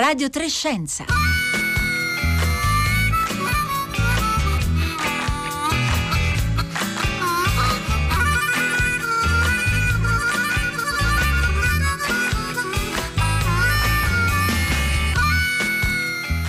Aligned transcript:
Radio 0.00 0.30
Trescenza. 0.30 1.04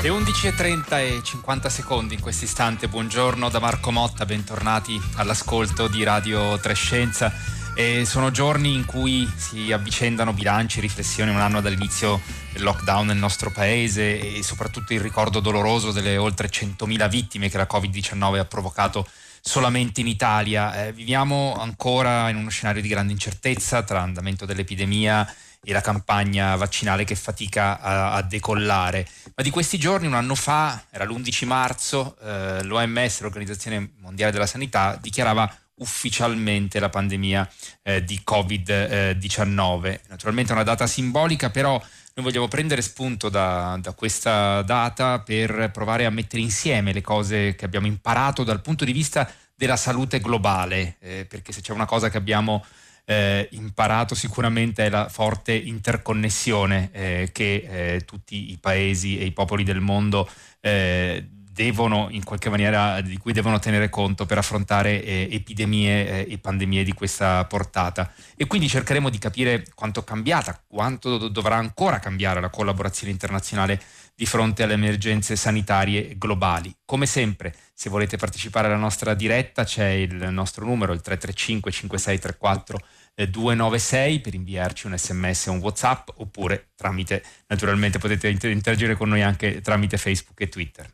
Le 0.01 0.09
11.30 0.09 0.97
e 0.99 1.19
50 1.21 1.67
secondi 1.67 2.13
in 2.13 2.21
questo 2.21 2.45
istante. 2.45 2.87
Buongiorno 2.87 3.49
da 3.49 3.59
Marco 3.59 3.91
Motta, 3.91 4.25
bentornati 4.25 4.97
all'ascolto 5.17 5.89
di 5.89 6.05
Radio 6.05 6.57
Trescenza. 6.57 7.50
E 7.73 8.05
sono 8.05 8.31
giorni 8.31 8.73
in 8.73 8.85
cui 8.85 9.31
si 9.35 9.71
avvicendano 9.71 10.33
bilanci 10.33 10.81
riflessioni 10.81 11.31
un 11.31 11.39
anno 11.39 11.61
dall'inizio 11.61 12.19
del 12.51 12.63
lockdown 12.63 13.07
nel 13.07 13.17
nostro 13.17 13.49
paese 13.49 14.37
e 14.37 14.43
soprattutto 14.43 14.93
il 14.93 14.99
ricordo 14.99 15.39
doloroso 15.39 15.91
delle 15.91 16.17
oltre 16.17 16.49
100.000 16.49 17.09
vittime 17.09 17.49
che 17.49 17.57
la 17.57 17.67
Covid-19 17.71 18.39
ha 18.39 18.45
provocato 18.45 19.07
solamente 19.41 20.01
in 20.01 20.07
Italia. 20.07 20.85
Eh, 20.85 20.93
viviamo 20.93 21.55
ancora 21.57 22.29
in 22.29 22.35
uno 22.35 22.49
scenario 22.49 22.81
di 22.81 22.87
grande 22.87 23.13
incertezza 23.13 23.83
tra 23.83 23.99
l'andamento 23.99 24.45
dell'epidemia 24.45 25.27
e 25.63 25.71
la 25.71 25.81
campagna 25.81 26.55
vaccinale 26.55 27.03
che 27.03 27.15
fatica 27.15 27.79
a, 27.79 28.13
a, 28.13 28.21
decollare. 28.21 29.07
Ma 29.35 29.43
di 29.43 29.49
questi 29.49 29.77
giorni, 29.77 30.07
un 30.07 30.15
anno 30.15 30.35
fa, 30.35 30.85
era 30.89 31.05
l'11 31.05 31.45
marzo, 31.45 32.17
eh, 32.21 32.63
l'OMS, 32.63 33.21
l'Organizzazione 33.21 33.91
Mondiale 33.99 34.31
della 34.31 34.47
Sanità, 34.47 34.97
dichiarava 34.99 35.51
ufficialmente 35.75 36.79
la 36.79 36.89
pandemia 36.89 37.49
eh, 37.83 38.03
di 38.03 38.21
Covid-19. 38.25 39.99
Naturalmente 40.09 40.51
è 40.51 40.55
una 40.55 40.63
data 40.63 40.87
simbolica, 40.87 41.49
però 41.49 41.81
noi 42.13 42.25
vogliamo 42.25 42.47
prendere 42.47 42.81
spunto 42.81 43.29
da, 43.29 43.77
da, 43.81 43.93
questa 43.93 44.61
data 44.63 45.19
per 45.21 45.71
provare 45.71 46.05
a 46.05 46.09
mettere 46.09 46.41
insieme 46.41 46.93
le 46.93 47.01
cose 47.01 47.55
che 47.55 47.65
abbiamo 47.65 47.87
imparato 47.87 48.43
dal 48.43 48.61
punto 48.61 48.83
di 48.83 48.91
vista 48.91 49.31
della 49.55 49.77
salute 49.77 50.19
globale, 50.19 50.97
eh, 50.99 51.25
perché 51.25 51.51
se 51.51 51.61
c'è 51.61 51.71
una 51.71 51.85
cosa 51.85 52.09
che 52.09 52.17
abbiamo 52.17 52.65
eh, 53.05 53.47
imparato 53.51 54.15
sicuramente 54.15 54.85
è 54.85 54.89
la 54.89 55.09
forte 55.09 55.53
interconnessione 55.53 56.89
eh, 56.91 57.29
che 57.31 57.95
eh, 57.95 58.01
tutti 58.05 58.51
i 58.51 58.57
paesi 58.57 59.19
e 59.19 59.25
i 59.25 59.31
popoli 59.31 59.63
del 59.63 59.81
mondo 59.81 60.29
eh, 60.59 61.27
devono 61.53 62.07
in 62.11 62.23
qualche 62.23 62.49
maniera 62.49 63.01
di 63.01 63.17
cui 63.17 63.33
devono 63.33 63.59
tenere 63.59 63.89
conto 63.89 64.25
per 64.25 64.37
affrontare 64.37 65.03
eh, 65.03 65.27
epidemie 65.31 66.25
eh, 66.25 66.33
e 66.33 66.37
pandemie 66.37 66.83
di 66.83 66.93
questa 66.93 67.43
portata 67.45 68.11
e 68.37 68.47
quindi 68.47 68.69
cercheremo 68.69 69.09
di 69.09 69.17
capire 69.17 69.65
quanto 69.75 69.99
è 69.99 70.03
cambiata, 70.05 70.63
quanto 70.65 71.17
do- 71.17 71.27
dovrà 71.27 71.57
ancora 71.57 71.99
cambiare 71.99 72.39
la 72.39 72.49
collaborazione 72.49 73.11
internazionale 73.11 73.81
di 74.15 74.25
fronte 74.25 74.63
alle 74.63 74.73
emergenze 74.73 75.35
sanitarie 75.35 76.15
globali. 76.17 76.73
Come 76.85 77.05
sempre, 77.05 77.53
se 77.73 77.89
volete 77.89 78.15
partecipare 78.15 78.67
alla 78.67 78.77
nostra 78.77 79.13
diretta 79.13 79.65
c'è 79.65 79.87
il 79.87 80.29
nostro 80.31 80.63
numero, 80.63 80.93
il 80.93 81.01
335 81.01 81.71
5634 81.71 82.79
296 83.13 84.21
per 84.21 84.33
inviarci 84.35 84.87
un 84.87 84.97
sms 84.97 85.47
o 85.47 85.51
un 85.51 85.59
whatsapp 85.59 86.09
oppure 86.15 86.71
tramite, 86.75 87.23
naturalmente 87.47 87.99
potete 87.99 88.29
interagire 88.29 88.95
con 88.95 89.09
noi 89.09 89.21
anche 89.21 89.61
tramite 89.61 89.97
Facebook 89.97 90.39
e 90.39 90.47
Twitter. 90.47 90.89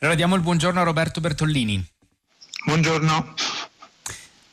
Allora 0.00 0.14
diamo 0.14 0.36
il 0.36 0.42
buongiorno 0.42 0.80
a 0.80 0.84
Roberto 0.84 1.20
Bertollini. 1.20 1.84
Buongiorno. 2.64 3.34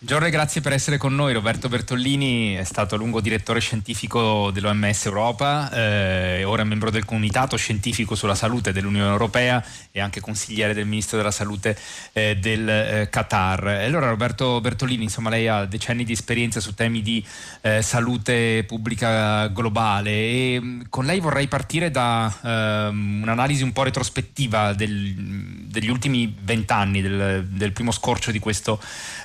Buongiorno 0.05 0.31
e 0.31 0.37
grazie 0.37 0.61
per 0.61 0.71
essere 0.71 0.97
con 0.97 1.15
noi. 1.15 1.33
Roberto 1.33 1.67
Bertollini 1.67 2.53
è 2.53 2.63
stato 2.63 2.93
a 2.93 2.97
lungo 2.99 3.21
direttore 3.21 3.59
scientifico 3.59 4.51
dell'OMS 4.51 5.05
Europa, 5.07 5.71
eh, 5.71 6.43
ora 6.43 6.63
membro 6.63 6.91
del 6.91 7.05
Comitato 7.05 7.57
Scientifico 7.57 8.13
sulla 8.13 8.35
Salute 8.35 8.71
dell'Unione 8.71 9.09
Europea 9.09 9.65
e 9.91 9.99
anche 9.99 10.21
consigliere 10.21 10.75
del 10.75 10.85
Ministro 10.85 11.17
della 11.17 11.31
Salute 11.31 11.75
eh, 12.13 12.37
del 12.39 12.69
eh, 12.69 13.07
Qatar. 13.09 13.65
Allora 13.65 14.09
Roberto 14.09 14.61
Bertollini, 14.61 15.05
insomma 15.05 15.31
lei 15.31 15.47
ha 15.47 15.65
decenni 15.65 16.03
di 16.03 16.13
esperienza 16.13 16.59
su 16.59 16.75
temi 16.75 17.01
di 17.01 17.25
eh, 17.61 17.81
salute 17.81 18.63
pubblica 18.67 19.47
globale 19.47 20.11
e 20.11 20.59
mm, 20.61 20.81
con 20.87 21.05
lei 21.05 21.19
vorrei 21.19 21.47
partire 21.47 21.89
da 21.89 22.31
ehm, 22.43 23.21
un'analisi 23.23 23.63
un 23.63 23.73
po' 23.73 23.81
retrospettiva 23.81 24.73
del, 24.73 25.15
degli 25.15 25.89
ultimi 25.89 26.31
vent'anni, 26.43 27.01
del, 27.01 27.47
del 27.49 27.71
primo 27.71 27.89
scorcio 27.89 28.29
di 28.29 28.37
questo 28.37 28.79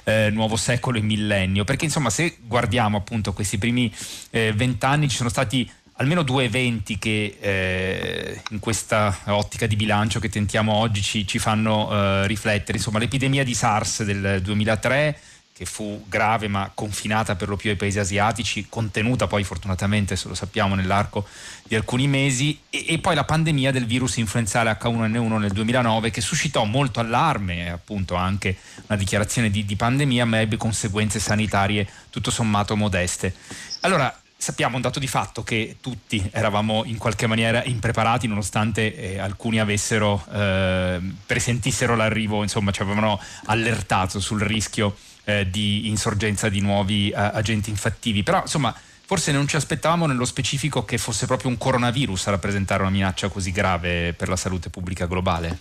eh, 0.04 0.30
nuovo 0.30 0.56
secolo 0.56 0.68
e 0.72 1.00
millennio, 1.02 1.64
perché 1.64 1.84
insomma 1.84 2.10
se 2.10 2.36
guardiamo 2.40 2.96
appunto 2.96 3.32
questi 3.32 3.58
primi 3.58 3.92
eh, 4.30 4.52
vent'anni 4.52 5.08
ci 5.08 5.16
sono 5.16 5.28
stati 5.28 5.70
almeno 5.94 6.22
due 6.22 6.44
eventi 6.44 6.98
che 6.98 7.36
eh, 7.40 8.42
in 8.50 8.58
questa 8.58 9.16
ottica 9.26 9.66
di 9.66 9.76
bilancio 9.76 10.18
che 10.18 10.30
tentiamo 10.30 10.72
oggi 10.74 11.02
ci, 11.02 11.26
ci 11.26 11.38
fanno 11.38 11.90
eh, 11.92 12.26
riflettere, 12.26 12.78
insomma 12.78 12.98
l'epidemia 12.98 13.44
di 13.44 13.54
SARS 13.54 14.02
del 14.04 14.40
2003 14.42 15.18
che 15.60 15.66
fu 15.66 16.02
grave 16.08 16.48
ma 16.48 16.70
confinata 16.72 17.36
per 17.36 17.50
lo 17.50 17.56
più 17.56 17.68
ai 17.68 17.76
paesi 17.76 17.98
asiatici, 17.98 18.64
contenuta 18.70 19.26
poi 19.26 19.44
fortunatamente, 19.44 20.16
se 20.16 20.26
lo 20.26 20.34
sappiamo, 20.34 20.74
nell'arco 20.74 21.26
di 21.64 21.74
alcuni 21.74 22.08
mesi, 22.08 22.58
e, 22.70 22.86
e, 22.88 22.98
poi 22.98 23.14
la 23.14 23.24
pandemia 23.24 23.70
del 23.70 23.84
virus 23.84 24.16
influenzale 24.16 24.70
H1N1 24.70 25.38
nel 25.38 25.52
2009 25.52 26.10
che 26.10 26.22
suscitò 26.22 26.64
molto 26.64 26.98
allarme, 26.98 27.70
appunto 27.70 28.14
anche 28.14 28.56
una 28.86 28.96
dichiarazione 28.96 29.50
di, 29.50 29.66
di 29.66 29.76
pandemia, 29.76 30.24
ma 30.24 30.40
ebbe 30.40 30.56
conseguenze 30.56 31.20
sanitarie 31.20 31.86
tutto 32.08 32.30
sommato 32.30 32.74
modeste. 32.74 33.34
Allora, 33.80 34.18
sappiamo 34.38 34.76
un 34.76 34.82
dato 34.82 34.98
di 34.98 35.06
fatto 35.06 35.42
che 35.42 35.76
tutti 35.82 36.26
eravamo 36.32 36.84
in 36.86 36.96
qualche 36.96 37.26
maniera 37.26 37.62
impreparati 37.64 38.26
nonostante 38.26 38.94
eh, 38.94 39.18
alcuni 39.18 39.60
avessero 39.60 40.24
eh, 40.32 40.98
presentissero 41.26 41.94
l'arrivo, 41.96 42.42
insomma 42.42 42.70
ci 42.70 42.80
avevano 42.80 43.20
allertato 43.44 44.20
sul 44.20 44.40
rischio 44.40 44.96
eh, 45.30 45.50
di 45.50 45.88
insorgenza 45.88 46.48
di 46.48 46.60
nuovi 46.60 47.10
eh, 47.10 47.14
agenti 47.14 47.70
infettivi. 47.70 48.22
Però 48.22 48.42
insomma 48.42 48.74
forse 49.04 49.32
non 49.32 49.48
ci 49.48 49.56
aspettavamo 49.56 50.06
nello 50.06 50.24
specifico 50.24 50.84
che 50.84 50.98
fosse 50.98 51.26
proprio 51.26 51.50
un 51.50 51.58
coronavirus 51.58 52.28
a 52.28 52.30
rappresentare 52.32 52.82
una 52.82 52.90
minaccia 52.90 53.28
così 53.28 53.50
grave 53.50 54.12
per 54.12 54.28
la 54.28 54.36
salute 54.36 54.70
pubblica 54.70 55.06
globale. 55.06 55.58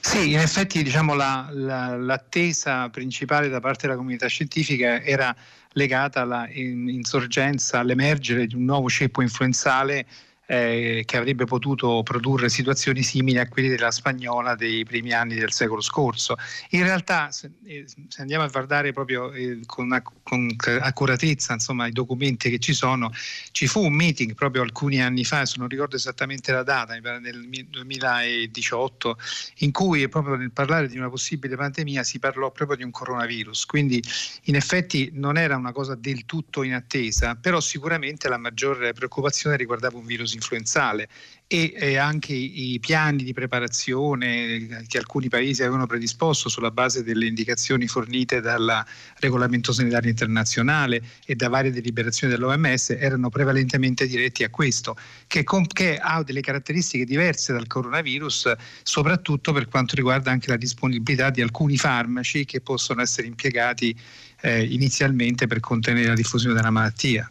Sì, 0.00 0.32
in 0.32 0.38
effetti 0.38 0.82
diciamo, 0.82 1.14
la, 1.14 1.48
la, 1.52 1.96
l'attesa 1.96 2.88
principale 2.88 3.48
da 3.48 3.60
parte 3.60 3.86
della 3.86 3.96
comunità 3.96 4.26
scientifica 4.26 5.02
era 5.02 5.34
legata 5.72 6.22
all'insorgenza, 6.22 7.78
all'emergere 7.78 8.46
di 8.46 8.54
un 8.54 8.64
nuovo 8.64 8.88
ceppo 8.88 9.22
influenzale 9.22 10.06
eh, 10.52 11.04
che 11.06 11.16
avrebbe 11.16 11.46
potuto 11.46 12.02
produrre 12.02 12.50
situazioni 12.50 13.02
simili 13.02 13.38
a 13.38 13.48
quelle 13.48 13.68
della 13.68 13.90
spagnola 13.90 14.54
dei 14.54 14.84
primi 14.84 15.12
anni 15.12 15.34
del 15.34 15.50
secolo 15.50 15.80
scorso. 15.80 16.36
In 16.70 16.82
realtà, 16.82 17.30
se, 17.30 17.52
eh, 17.64 17.86
se 17.86 18.20
andiamo 18.20 18.44
a 18.44 18.48
guardare 18.48 18.92
proprio 18.92 19.32
eh, 19.32 19.60
con, 19.64 20.02
con, 20.22 20.54
accuratezza 20.80 21.54
insomma, 21.54 21.86
i 21.86 21.92
documenti 21.92 22.50
che 22.50 22.58
ci 22.58 22.74
sono, 22.74 23.10
ci 23.52 23.66
fu 23.66 23.82
un 23.82 23.94
meeting 23.94 24.34
proprio 24.34 24.60
alcuni 24.60 25.00
anni 25.00 25.24
fa, 25.24 25.42
non 25.54 25.68
ricordo 25.68 25.96
esattamente 25.96 26.52
la 26.52 26.62
data, 26.62 26.94
nel 26.98 27.46
2018, 27.70 29.18
in 29.60 29.72
cui 29.72 30.06
proprio 30.10 30.34
nel 30.34 30.50
parlare 30.50 30.86
di 30.86 30.98
una 30.98 31.08
possibile 31.08 31.56
pandemia 31.56 32.02
si 32.02 32.18
parlò 32.18 32.50
proprio 32.50 32.76
di 32.76 32.82
un 32.82 32.90
coronavirus. 32.90 33.64
Quindi 33.64 34.02
in 34.44 34.56
effetti 34.56 35.08
non 35.14 35.38
era 35.38 35.56
una 35.56 35.72
cosa 35.72 35.94
del 35.94 36.26
tutto 36.26 36.62
in 36.62 36.74
attesa, 36.74 37.36
però 37.36 37.58
sicuramente 37.58 38.28
la 38.28 38.36
maggiore 38.36 38.92
preoccupazione 38.92 39.56
riguardava 39.56 39.96
un 39.96 40.04
virus 40.04 40.40
influenzale 40.42 41.08
e 41.52 41.74
eh, 41.76 41.96
anche 41.98 42.32
i 42.32 42.78
piani 42.80 43.24
di 43.24 43.34
preparazione 43.34 44.86
che 44.88 44.96
alcuni 44.96 45.28
paesi 45.28 45.60
avevano 45.60 45.84
predisposto 45.86 46.48
sulla 46.48 46.70
base 46.70 47.02
delle 47.02 47.26
indicazioni 47.26 47.86
fornite 47.86 48.40
dal 48.40 48.82
regolamento 49.18 49.70
sanitario 49.70 50.08
internazionale 50.08 51.02
e 51.26 51.34
da 51.34 51.50
varie 51.50 51.70
deliberazioni 51.70 52.32
dell'OMS 52.32 52.96
erano 52.98 53.28
prevalentemente 53.28 54.06
diretti 54.06 54.44
a 54.44 54.48
questo, 54.48 54.96
che, 55.26 55.44
com- 55.44 55.66
che 55.66 55.98
ha 55.98 56.22
delle 56.22 56.40
caratteristiche 56.40 57.04
diverse 57.04 57.52
dal 57.52 57.66
coronavirus, 57.66 58.52
soprattutto 58.82 59.52
per 59.52 59.68
quanto 59.68 59.94
riguarda 59.94 60.30
anche 60.30 60.48
la 60.48 60.56
disponibilità 60.56 61.28
di 61.28 61.42
alcuni 61.42 61.76
farmaci 61.76 62.46
che 62.46 62.62
possono 62.62 63.02
essere 63.02 63.26
impiegati 63.26 63.94
eh, 64.40 64.64
inizialmente 64.64 65.46
per 65.46 65.60
contenere 65.60 66.08
la 66.08 66.14
diffusione 66.14 66.54
della 66.54 66.70
malattia. 66.70 67.30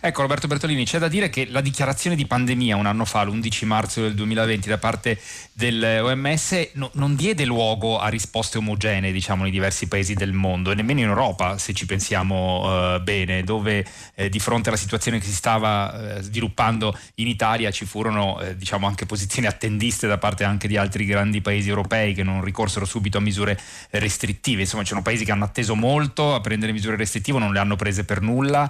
Ecco 0.00 0.22
Roberto 0.22 0.48
Bertolini, 0.48 0.84
c'è 0.84 0.98
da 0.98 1.06
dire 1.06 1.30
che 1.30 1.46
la 1.46 1.60
dichiarazione 1.60 2.16
di 2.16 2.26
pandemia 2.26 2.74
un 2.74 2.86
anno 2.86 3.04
fa, 3.04 3.22
l'11 3.22 3.66
marzo 3.66 4.00
del 4.00 4.14
2020, 4.14 4.68
da 4.68 4.78
parte 4.78 5.20
dell'OMS 5.52 6.70
no, 6.74 6.90
non 6.94 7.14
diede 7.14 7.44
luogo 7.44 7.98
a 7.98 8.08
risposte 8.08 8.58
omogenee 8.58 9.12
diciamo, 9.12 9.42
nei 9.42 9.52
diversi 9.52 9.86
paesi 9.86 10.14
del 10.14 10.32
mondo 10.32 10.70
e 10.72 10.74
nemmeno 10.74 11.00
in 11.00 11.06
Europa, 11.06 11.56
se 11.58 11.72
ci 11.72 11.86
pensiamo 11.86 12.94
uh, 12.94 13.02
bene, 13.02 13.44
dove 13.44 13.86
eh, 14.14 14.28
di 14.28 14.40
fronte 14.40 14.70
alla 14.70 14.78
situazione 14.78 15.18
che 15.18 15.26
si 15.26 15.34
stava 15.34 16.16
eh, 16.16 16.22
sviluppando 16.22 16.98
in 17.16 17.28
Italia 17.28 17.70
ci 17.70 17.84
furono 17.84 18.40
eh, 18.40 18.56
diciamo, 18.56 18.86
anche 18.86 19.06
posizioni 19.06 19.46
attendiste 19.46 20.08
da 20.08 20.18
parte 20.18 20.42
anche 20.42 20.66
di 20.66 20.76
altri 20.76 21.04
grandi 21.04 21.40
paesi 21.42 21.68
europei 21.68 22.12
che 22.12 22.24
non 22.24 22.42
ricorsero 22.42 22.84
subito 22.84 23.18
a 23.18 23.20
misure 23.20 23.58
restrittive. 23.90 24.62
Insomma, 24.62 24.82
c'erano 24.82 25.02
paesi 25.02 25.24
che 25.24 25.30
hanno 25.30 25.44
atteso 25.44 25.76
molto 25.76 26.34
a 26.34 26.40
prendere 26.40 26.72
misure 26.72 26.96
restrittive, 26.96 27.38
non 27.38 27.52
le 27.52 27.58
hanno 27.60 27.76
prese 27.76 28.04
per 28.04 28.20
nulla 28.20 28.68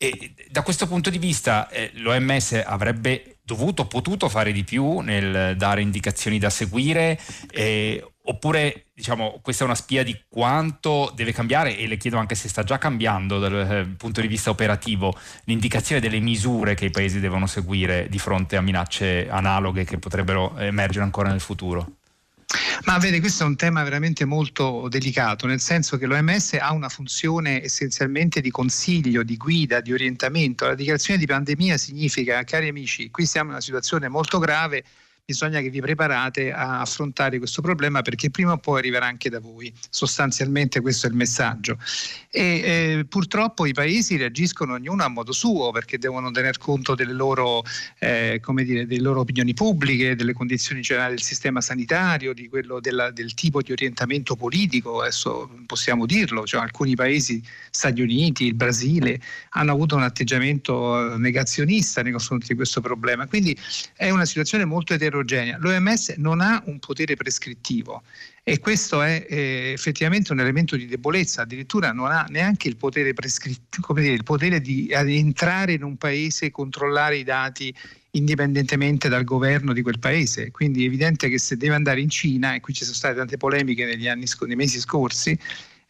e 0.00 0.32
da 0.48 0.62
questo 0.62 0.86
punto 0.86 1.10
di 1.10 1.18
vista 1.18 1.68
eh, 1.70 1.90
l'OMS 1.94 2.62
avrebbe 2.64 3.38
dovuto, 3.42 3.86
potuto 3.86 4.28
fare 4.28 4.52
di 4.52 4.62
più 4.62 5.00
nel 5.00 5.56
dare 5.56 5.82
indicazioni 5.82 6.38
da 6.38 6.50
seguire 6.50 7.18
eh, 7.50 8.06
oppure 8.22 8.84
diciamo 8.94 9.40
questa 9.42 9.64
è 9.64 9.66
una 9.66 9.74
spia 9.74 10.04
di 10.04 10.16
quanto 10.28 11.12
deve 11.16 11.32
cambiare 11.32 11.76
e 11.76 11.88
le 11.88 11.96
chiedo 11.96 12.16
anche 12.16 12.36
se 12.36 12.48
sta 12.48 12.62
già 12.62 12.78
cambiando 12.78 13.40
dal 13.40 13.70
eh, 13.70 13.84
punto 13.96 14.20
di 14.20 14.28
vista 14.28 14.50
operativo 14.50 15.12
l'indicazione 15.44 16.00
delle 16.00 16.20
misure 16.20 16.74
che 16.74 16.84
i 16.84 16.90
paesi 16.90 17.18
devono 17.18 17.48
seguire 17.48 18.06
di 18.08 18.18
fronte 18.20 18.56
a 18.56 18.60
minacce 18.60 19.28
analoghe 19.28 19.82
che 19.82 19.98
potrebbero 19.98 20.56
emergere 20.58 21.04
ancora 21.04 21.30
nel 21.30 21.40
futuro. 21.40 21.97
Ma 22.84 22.96
vede, 22.96 23.20
questo 23.20 23.42
è 23.42 23.46
un 23.46 23.56
tema 23.56 23.82
veramente 23.82 24.24
molto 24.24 24.88
delicato, 24.88 25.46
nel 25.46 25.60
senso 25.60 25.98
che 25.98 26.06
l'OMS 26.06 26.54
ha 26.54 26.72
una 26.72 26.88
funzione 26.88 27.62
essenzialmente 27.62 28.40
di 28.40 28.50
consiglio, 28.50 29.22
di 29.22 29.36
guida, 29.36 29.80
di 29.80 29.92
orientamento. 29.92 30.66
La 30.66 30.74
dichiarazione 30.74 31.18
di 31.18 31.26
pandemia 31.26 31.76
significa, 31.76 32.42
cari 32.44 32.68
amici, 32.68 33.10
qui 33.10 33.26
siamo 33.26 33.48
in 33.48 33.54
una 33.54 33.62
situazione 33.62 34.08
molto 34.08 34.38
grave, 34.38 34.84
bisogna 35.28 35.60
che 35.60 35.68
vi 35.68 35.82
preparate 35.82 36.52
a 36.52 36.80
affrontare 36.80 37.36
questo 37.36 37.60
problema 37.60 38.00
perché 38.00 38.30
prima 38.30 38.52
o 38.52 38.56
poi 38.56 38.78
arriverà 38.78 39.04
anche 39.04 39.28
da 39.28 39.40
voi. 39.40 39.70
Sostanzialmente 39.90 40.80
questo 40.80 41.06
è 41.06 41.10
il 41.10 41.16
messaggio. 41.16 41.76
E 42.30 42.42
eh, 42.42 43.04
purtroppo 43.06 43.66
i 43.66 43.74
paesi 43.74 44.16
reagiscono 44.16 44.72
ognuno 44.72 45.04
a 45.04 45.08
modo 45.08 45.32
suo 45.32 45.70
perché 45.70 45.98
devono 45.98 46.30
tener 46.30 46.56
conto 46.56 46.94
delle 46.94 47.12
loro, 47.12 47.62
eh, 47.98 48.40
dire, 48.64 48.86
delle 48.86 49.02
loro 49.02 49.20
opinioni 49.20 49.52
pubbliche, 49.52 50.16
delle 50.16 50.32
condizioni 50.32 50.80
generali 50.80 51.16
del 51.16 51.22
sistema 51.22 51.60
sanitario, 51.60 52.32
di 52.32 52.48
della, 52.80 53.10
del 53.10 53.34
tipo 53.34 53.60
di 53.60 53.72
orientamento 53.72 54.34
politico. 54.34 55.02
Adesso 55.02 55.50
possiamo 55.66 56.06
dirlo, 56.06 56.46
cioè, 56.46 56.62
alcuni 56.62 56.94
paesi, 56.94 57.42
Stati 57.68 58.00
Uniti, 58.00 58.46
il 58.46 58.54
Brasile, 58.54 59.20
hanno 59.50 59.72
avuto 59.72 59.94
un 59.94 60.04
atteggiamento 60.04 61.18
negazionista 61.18 62.00
nei 62.00 62.12
confronti 62.12 62.46
di 62.48 62.54
questo 62.54 62.80
problema. 62.80 63.26
Quindi 63.26 63.54
è 63.94 64.08
una 64.08 64.24
situazione 64.24 64.64
molto 64.64 64.94
eterogenea 64.94 65.16
eterogenea. 65.18 65.58
L'OMS 65.58 66.14
non 66.16 66.40
ha 66.40 66.62
un 66.66 66.78
potere 66.78 67.16
prescrittivo 67.16 68.02
e 68.42 68.58
questo 68.60 69.02
è 69.02 69.26
eh, 69.28 69.72
effettivamente 69.74 70.32
un 70.32 70.40
elemento 70.40 70.76
di 70.76 70.86
debolezza, 70.86 71.42
addirittura 71.42 71.92
non 71.92 72.10
ha 72.10 72.26
neanche 72.30 72.68
il 72.68 72.76
potere 72.76 73.12
prescrittivo, 73.12 73.86
come 73.86 74.02
dire, 74.02 74.14
il 74.14 74.24
potere 74.24 74.60
di 74.60 74.88
entrare 74.90 75.72
in 75.72 75.82
un 75.82 75.96
paese 75.96 76.50
controllare 76.50 77.18
i 77.18 77.24
dati 77.24 77.74
indipendentemente 78.12 79.08
dal 79.08 79.24
governo 79.24 79.72
di 79.72 79.82
quel 79.82 79.98
paese. 79.98 80.50
Quindi 80.50 80.82
è 80.82 80.86
evidente 80.86 81.28
che 81.28 81.38
se 81.38 81.56
deve 81.56 81.74
andare 81.74 82.00
in 82.00 82.08
Cina, 82.08 82.54
e 82.54 82.60
qui 82.60 82.72
ci 82.72 82.84
sono 82.84 82.96
state 82.96 83.16
tante 83.16 83.36
polemiche 83.36 83.84
negli 83.84 84.08
anni, 84.08 84.24
nei 84.46 84.56
mesi 84.56 84.80
scorsi, 84.80 85.38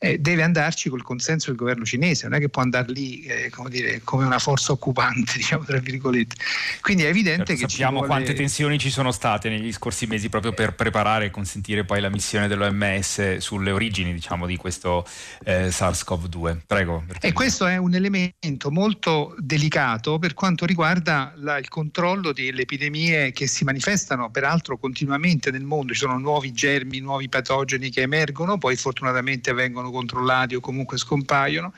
eh, 0.00 0.18
deve 0.18 0.42
andarci 0.42 0.88
col 0.88 1.02
consenso 1.02 1.48
del 1.48 1.56
governo 1.56 1.84
cinese, 1.84 2.28
non 2.28 2.36
è 2.36 2.40
che 2.40 2.48
può 2.48 2.62
andare 2.62 2.92
lì 2.92 3.22
eh, 3.22 3.50
come, 3.50 3.68
dire, 3.68 4.00
come, 4.04 4.24
una 4.24 4.38
forza 4.38 4.70
occupante, 4.70 5.32
diciamo 5.36 5.64
tra 5.64 5.78
virgolette. 5.78 6.36
Quindi 6.80 7.02
è 7.02 7.08
evidente 7.08 7.46
certo, 7.46 7.64
che 7.64 7.68
sappiamo 7.68 7.98
vuole... 7.98 8.06
quante 8.06 8.32
tensioni 8.34 8.78
ci 8.78 8.90
sono 8.90 9.10
state 9.10 9.48
negli 9.48 9.72
scorsi 9.72 10.06
mesi 10.06 10.28
proprio 10.28 10.52
per 10.52 10.74
preparare 10.74 11.26
e 11.26 11.30
consentire 11.30 11.84
poi 11.84 12.00
la 12.00 12.10
missione 12.10 12.46
dell'OMS 12.46 13.38
sulle 13.38 13.72
origini 13.72 14.12
diciamo, 14.12 14.46
di 14.46 14.56
questo 14.56 15.04
eh, 15.44 15.68
SARS-CoV-2. 15.68 16.58
Prego. 16.66 17.04
E 17.20 17.32
questo 17.32 17.66
è 17.66 17.76
un 17.76 17.94
elemento 17.94 18.70
molto 18.70 19.34
delicato 19.38 20.18
per 20.18 20.34
quanto 20.34 20.64
riguarda 20.64 21.32
la, 21.36 21.58
il 21.58 21.68
controllo 21.68 22.32
delle 22.32 22.62
epidemie 22.62 23.32
che 23.32 23.48
si 23.48 23.64
manifestano 23.64 24.30
peraltro 24.30 24.78
continuamente 24.78 25.50
nel 25.50 25.64
mondo, 25.64 25.92
ci 25.92 26.00
sono 26.00 26.18
nuovi 26.18 26.52
germi, 26.52 27.00
nuovi 27.00 27.28
patogeni 27.28 27.90
che 27.90 28.02
emergono, 28.02 28.58
poi 28.58 28.76
fortunatamente 28.76 29.52
vengono 29.52 29.88
vengono 29.88 29.90
controllati 29.90 30.55
o 30.55 30.61
comunque 30.61 30.99
scompaiono. 30.99 31.73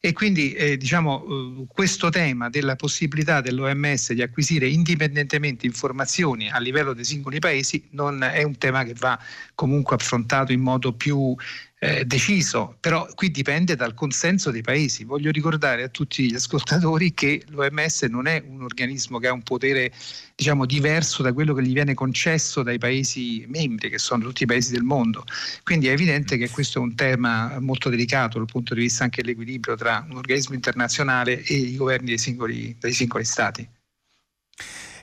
E 0.00 0.12
quindi 0.12 0.52
eh, 0.52 0.76
diciamo, 0.76 1.24
eh, 1.24 1.64
questo 1.68 2.10
tema 2.10 2.50
della 2.50 2.76
possibilità 2.76 3.40
dell'OMS 3.40 4.12
di 4.12 4.22
acquisire 4.22 4.68
indipendentemente 4.68 5.66
informazioni 5.66 6.50
a 6.50 6.58
livello 6.58 6.92
dei 6.92 7.04
singoli 7.04 7.38
paesi 7.38 7.88
non 7.90 8.22
è 8.22 8.42
un 8.42 8.58
tema 8.58 8.84
che 8.84 8.94
va 8.94 9.18
comunque 9.54 9.96
affrontato 9.96 10.52
in 10.52 10.60
modo 10.60 10.92
più 10.92 11.34
eh, 11.84 12.04
deciso, 12.04 12.76
però 12.78 13.08
qui 13.12 13.32
dipende 13.32 13.74
dal 13.74 13.92
consenso 13.92 14.52
dei 14.52 14.60
paesi. 14.60 15.02
Voglio 15.02 15.32
ricordare 15.32 15.82
a 15.82 15.88
tutti 15.88 16.30
gli 16.30 16.34
ascoltatori 16.36 17.12
che 17.12 17.42
l'OMS 17.48 18.02
non 18.02 18.28
è 18.28 18.40
un 18.46 18.62
organismo 18.62 19.18
che 19.18 19.26
ha 19.26 19.32
un 19.32 19.42
potere 19.42 19.92
diciamo, 20.36 20.64
diverso 20.64 21.24
da 21.24 21.32
quello 21.32 21.54
che 21.54 21.62
gli 21.64 21.72
viene 21.72 21.94
concesso 21.94 22.62
dai 22.62 22.78
paesi 22.78 23.44
membri, 23.48 23.90
che 23.90 23.98
sono 23.98 24.22
tutti 24.22 24.44
i 24.44 24.46
paesi 24.46 24.70
del 24.70 24.84
mondo. 24.84 25.24
Quindi 25.64 25.88
è 25.88 25.90
evidente 25.90 26.36
che 26.36 26.48
questo 26.50 26.78
è 26.78 26.82
un 26.82 26.94
tema 26.94 27.58
molto 27.58 27.88
delicato 27.90 28.38
dal 28.38 28.46
punto 28.46 28.74
di 28.74 28.82
vista 28.82 29.02
anche 29.02 29.20
dell'equilibrio 29.20 29.74
tra 29.74 30.06
un 30.08 30.18
organismo 30.18 30.54
internazionale 30.54 31.42
e 31.42 31.54
i 31.54 31.74
governi 31.74 32.06
dei 32.10 32.18
singoli, 32.18 32.76
dei 32.78 32.92
singoli 32.92 33.24
stati. 33.24 33.68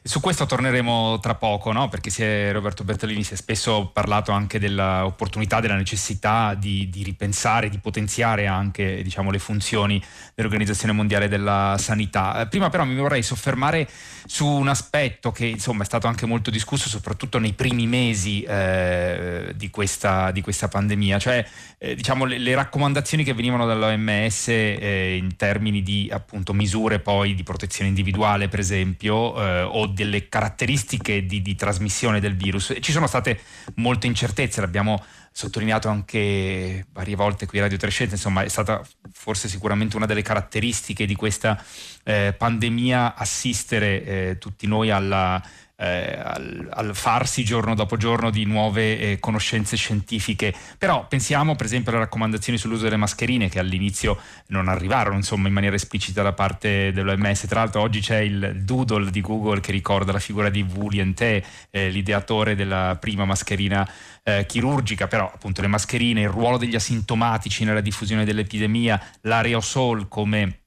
Su 0.02 0.22
questo 0.22 0.46
torneremo 0.46 1.20
tra 1.20 1.36
poco, 1.36 1.74
no? 1.74 1.90
perché 1.90 2.10
si 2.10 2.24
è, 2.24 2.52
Roberto 2.54 2.86
Bertolini 2.86 3.24
si 3.24 3.34
è 3.34 3.36
spesso 3.36 3.90
parlato 3.92 4.32
anche 4.32 4.58
dell'opportunità, 4.58 5.60
della 5.60 5.76
necessità 5.76 6.54
di, 6.54 6.90
di 6.90 7.04
ripensare, 7.04 7.70
di 7.70 7.80
potenziare 7.80 8.48
anche 8.48 9.04
diciamo, 9.04 9.30
le 9.30 9.40
funzioni 9.40 10.02
dell'Organizzazione 10.36 10.94
Mondiale 10.94 11.28
della 11.28 11.76
Sanità. 11.78 12.42
Eh, 12.42 12.48
prima 12.48 12.70
però 12.70 12.86
mi 12.86 12.96
vorrei 12.96 13.22
soffermare 13.22 13.90
su 14.26 14.46
un 14.46 14.70
aspetto 14.70 15.32
che 15.32 15.46
insomma, 15.46 15.84
è 15.84 15.86
stato 15.86 16.08
anche 16.08 16.26
molto 16.26 16.50
discusso, 16.50 16.88
soprattutto 16.88 17.38
nei 17.38 17.54
primi 17.54 17.86
mesi 17.86 18.42
eh, 18.44 19.52
di, 19.56 19.70
questa, 19.70 20.32
di, 20.32 20.42
questa, 20.42 20.70
pandemia, 20.70 21.20
cioè 21.20 21.46
eh, 21.78 21.96
diciamo, 21.96 22.24
le, 22.24 22.38
le, 22.38 22.56
raccomandazioni 22.56 23.24
che 23.24 23.34
venivano 23.34 23.66
dall'OMS 23.66 24.48
eh, 24.48 25.16
in 25.18 25.36
termini 25.36 25.82
di 25.82 26.10
appunto, 26.12 26.54
misure 26.54 27.00
poi 27.00 27.36
di 27.36 27.44
protezione 27.44 27.90
individuale, 27.90 28.48
per 28.48 28.60
esempio, 28.60 29.36
eh, 29.42 29.62
o 29.62 29.88
delle 30.04 30.30
caratteristiche 30.30 31.26
di, 31.26 31.42
di, 31.42 31.56
trasmissione 31.56 32.22
del 32.22 32.36
virus. 32.36 32.74
Ci 32.80 32.92
sono 32.92 33.06
state 33.06 33.42
molte 33.76 34.08
incertezze, 34.08 34.62
l'abbiamo 34.62 35.04
sottolineato 35.32 35.90
anche 35.90 36.86
varie 36.94 37.16
volte 37.16 37.46
qui 37.46 37.60
a 37.60 37.64
Radio 37.64 37.78
Trescenza, 37.78 38.16
insomma 38.16 38.44
è 38.44 38.48
stata 38.48 38.82
forse 39.12 39.50
sicuramente 39.50 39.98
una 39.98 40.06
delle 40.06 40.22
caratteristiche 40.22 41.06
di 41.06 41.16
questa 41.16 41.62
eh, 42.04 42.34
pandemia 42.38 43.16
assistere 43.16 44.04
eh, 44.04 44.38
tutti 44.40 44.68
noi 44.68 44.90
alla 44.90 45.42
eh, 45.80 46.20
al, 46.22 46.68
al, 46.72 46.96
farsi 46.96 47.44
giorno 47.44 47.74
dopo 47.74 47.96
giorno 47.96 48.30
di 48.30 48.44
nuove 48.44 49.00
eh, 49.00 49.20
conoscenze 49.20 49.78
scientifiche. 49.78 50.54
Però 50.78 51.08
pensiamo 51.08 51.56
per 51.56 51.66
esempio 51.66 51.92
alle 51.92 52.02
raccomandazioni 52.02 52.58
sull'uso 52.58 52.84
delle 52.84 52.98
mascherine 52.98 53.50
che 53.50 53.60
all'inizio 53.60 54.20
non 54.48 54.68
arrivarono 54.68 55.16
insomma, 55.16 55.48
in 55.48 55.54
maniera 55.54 55.76
esplicita 55.76 56.22
da 56.22 56.34
parte 56.34 56.92
dell'OMS. 56.92 57.46
Tra 57.48 57.62
l'altro 57.62 57.82
oggi 57.82 58.02
c'è 58.02 58.18
il 58.18 58.62
doodle 58.64 59.10
di 59.10 59.22
Google 59.22 59.62
che 59.62 59.72
ricorda 59.72 60.12
la 60.12 60.20
figura 60.20 60.50
di 60.50 60.62
Wu 60.62 60.90
Liente, 60.90 61.44
eh, 61.70 61.90
l'ideatore 61.90 62.56
della 62.56 62.98
prima 63.00 63.24
mascherina 63.24 63.90
eh, 64.24 64.46
chirurgica, 64.46 65.08
però 65.08 65.32
appunto 65.34 65.62
le 65.62 65.68
mascherine, 65.68 66.22
il 66.22 66.30
ruolo 66.30 66.58
degli 66.58 66.76
asintomatici 66.76 67.64
nella 67.64 67.82
diffusione 67.82 68.26
dell'epidemia, 68.26 69.02
l'aerosol 69.22 70.08
come 70.08 70.60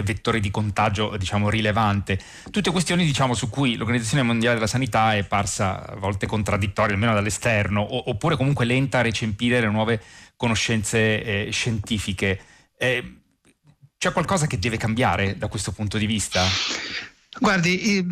vettore 0.00 0.40
di 0.40 0.50
contagio 0.50 1.16
diciamo, 1.18 1.50
rilevante. 1.50 2.18
Tutte 2.50 2.70
questioni 2.70 3.04
diciamo, 3.04 3.34
su 3.34 3.50
cui 3.50 3.76
l'Organizzazione 3.76 4.22
Mondiale 4.22 4.54
della 4.54 4.66
Sanità 4.66 5.14
è 5.14 5.24
parsa 5.24 5.86
a 5.86 5.96
volte 5.96 6.26
contraddittoria, 6.26 6.94
almeno 6.94 7.12
dall'esterno, 7.12 8.08
oppure 8.08 8.36
comunque 8.36 8.64
lenta 8.64 9.00
a 9.00 9.02
recepire 9.02 9.60
le 9.60 9.68
nuove 9.68 10.00
conoscenze 10.36 11.22
eh, 11.22 11.50
scientifiche. 11.50 12.40
Eh, 12.78 13.16
c'è 13.98 14.12
qualcosa 14.12 14.46
che 14.46 14.58
deve 14.58 14.78
cambiare 14.78 15.36
da 15.36 15.48
questo 15.48 15.70
punto 15.72 15.98
di 15.98 16.06
vista? 16.06 16.42
Guardi, 17.40 18.06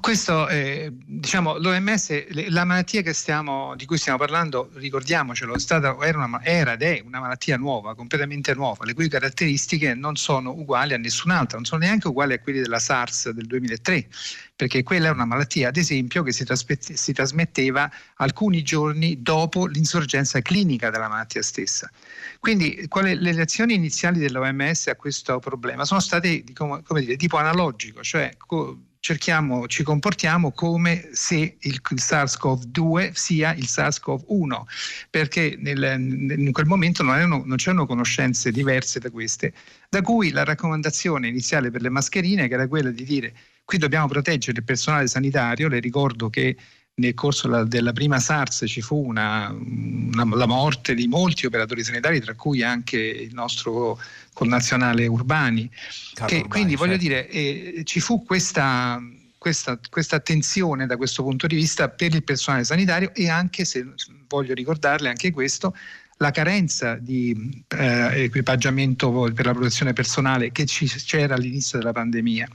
questo 0.00 0.48
è, 0.48 0.90
diciamo, 0.92 1.58
l'OMS, 1.58 2.48
la 2.48 2.64
malattia 2.64 3.04
stiamo, 3.12 3.76
di 3.76 3.86
cui 3.86 3.98
stiamo 3.98 4.18
parlando, 4.18 4.68
ricordiamocelo, 4.74 5.56
stata, 5.60 5.96
era, 6.00 6.24
una, 6.24 6.42
era, 6.42 6.72
ed 6.72 6.82
è 6.82 7.00
una 7.06 7.20
malattia 7.20 7.56
nuova, 7.56 7.94
completamente 7.94 8.52
nuova, 8.52 8.84
le 8.84 8.92
cui 8.92 9.08
caratteristiche 9.08 9.94
non 9.94 10.16
sono 10.16 10.50
uguali 10.50 10.92
a 10.92 10.98
nessun'altra, 10.98 11.56
non 11.56 11.66
sono 11.66 11.84
neanche 11.84 12.08
uguali 12.08 12.32
a 12.32 12.40
quelle 12.40 12.62
della 12.62 12.80
SARS 12.80 13.30
del 13.30 13.46
2003. 13.46 14.08
Perché 14.56 14.82
quella 14.82 15.08
è 15.08 15.10
una 15.10 15.24
malattia, 15.24 15.68
ad 15.68 15.76
esempio, 15.76 16.22
che 16.22 16.32
si, 16.32 16.44
si 16.78 17.12
trasmetteva 17.12 17.90
alcuni 18.16 18.62
giorni 18.62 19.20
dopo 19.20 19.66
l'insorgenza 19.66 20.40
clinica 20.42 20.90
della 20.90 21.08
malattia 21.08 21.42
stessa. 21.42 21.90
Quindi 22.38 22.86
quali, 22.88 23.16
le 23.16 23.32
reazioni 23.32 23.74
iniziali 23.74 24.20
dell'OMS 24.20 24.88
a 24.88 24.96
questo 24.96 25.38
problema 25.40 25.84
sono 25.84 26.00
state 26.00 26.44
come, 26.52 26.82
come 26.84 27.00
dire, 27.00 27.16
tipo 27.16 27.36
analogico, 27.36 28.02
cioè 28.02 28.30
co- 28.36 28.78
cerchiamo, 29.00 29.66
ci 29.66 29.82
comportiamo 29.82 30.52
come 30.52 31.10
se 31.12 31.56
il 31.58 31.80
SARS-CoV-2 31.82 33.12
sia 33.12 33.52
il 33.54 33.66
SARS-CoV-1, 33.66 34.62
perché 35.10 35.56
nel, 35.58 35.98
in 35.98 36.52
quel 36.52 36.64
momento 36.64 37.02
non, 37.02 37.16
erano, 37.16 37.42
non, 37.44 37.56
c'erano 37.56 37.86
conoscenze 37.86 38.50
diverse 38.50 39.00
da 39.00 39.10
queste, 39.10 39.52
da 39.90 40.00
cui 40.00 40.30
la 40.30 40.44
raccomandazione 40.44 41.28
iniziale 41.28 41.70
per 41.70 41.82
le 41.82 41.90
mascherine, 41.90 42.48
che 42.48 42.54
era 42.54 42.66
quella 42.66 42.90
di 42.90 43.04
dire 43.04 43.34
qui 43.64 43.78
dobbiamo 43.78 44.06
proteggere 44.08 44.58
il 44.58 44.64
personale 44.64 45.06
sanitario, 45.06 45.68
le 45.68 45.80
ricordo 45.80 46.28
che 46.28 46.56
nel 46.96 47.14
corso 47.14 47.64
della 47.64 47.92
prima 47.92 48.20
SARS 48.20 48.64
ci 48.68 48.80
fu 48.80 48.96
una, 48.96 49.50
una, 49.50 50.24
la 50.36 50.46
morte 50.46 50.94
di 50.94 51.08
molti 51.08 51.46
operatori 51.46 51.82
sanitari, 51.82 52.20
tra 52.20 52.34
cui 52.34 52.62
anche 52.62 52.98
il 52.98 53.34
nostro 53.34 53.98
connazionale 54.32 55.06
Urbani. 55.06 55.68
Che, 55.68 56.22
Urbani 56.22 56.48
quindi 56.48 56.70
certo. 56.70 56.84
voglio 56.84 56.96
dire, 56.96 57.28
eh, 57.28 57.82
ci 57.84 57.98
fu 57.98 58.24
questa, 58.24 59.02
questa, 59.38 59.78
questa, 59.90 60.16
attenzione 60.16 60.86
da 60.86 60.96
questo 60.96 61.24
punto 61.24 61.48
di 61.48 61.56
vista 61.56 61.88
per 61.88 62.14
il 62.14 62.22
personale 62.22 62.62
sanitario 62.62 63.12
e 63.12 63.28
anche, 63.28 63.64
se 63.64 63.84
voglio 64.28 64.54
ricordarle 64.54 65.08
anche 65.08 65.32
questo, 65.32 65.74
la 66.18 66.30
carenza 66.30 66.94
di 66.94 67.64
eh, 67.76 68.22
equipaggiamento 68.24 69.10
per 69.34 69.46
la 69.46 69.52
protezione 69.52 69.92
personale 69.92 70.52
che 70.52 70.64
ci, 70.66 70.86
c'era 70.86 71.34
all'inizio 71.34 71.78
della 71.78 71.92
pandemia. 71.92 72.48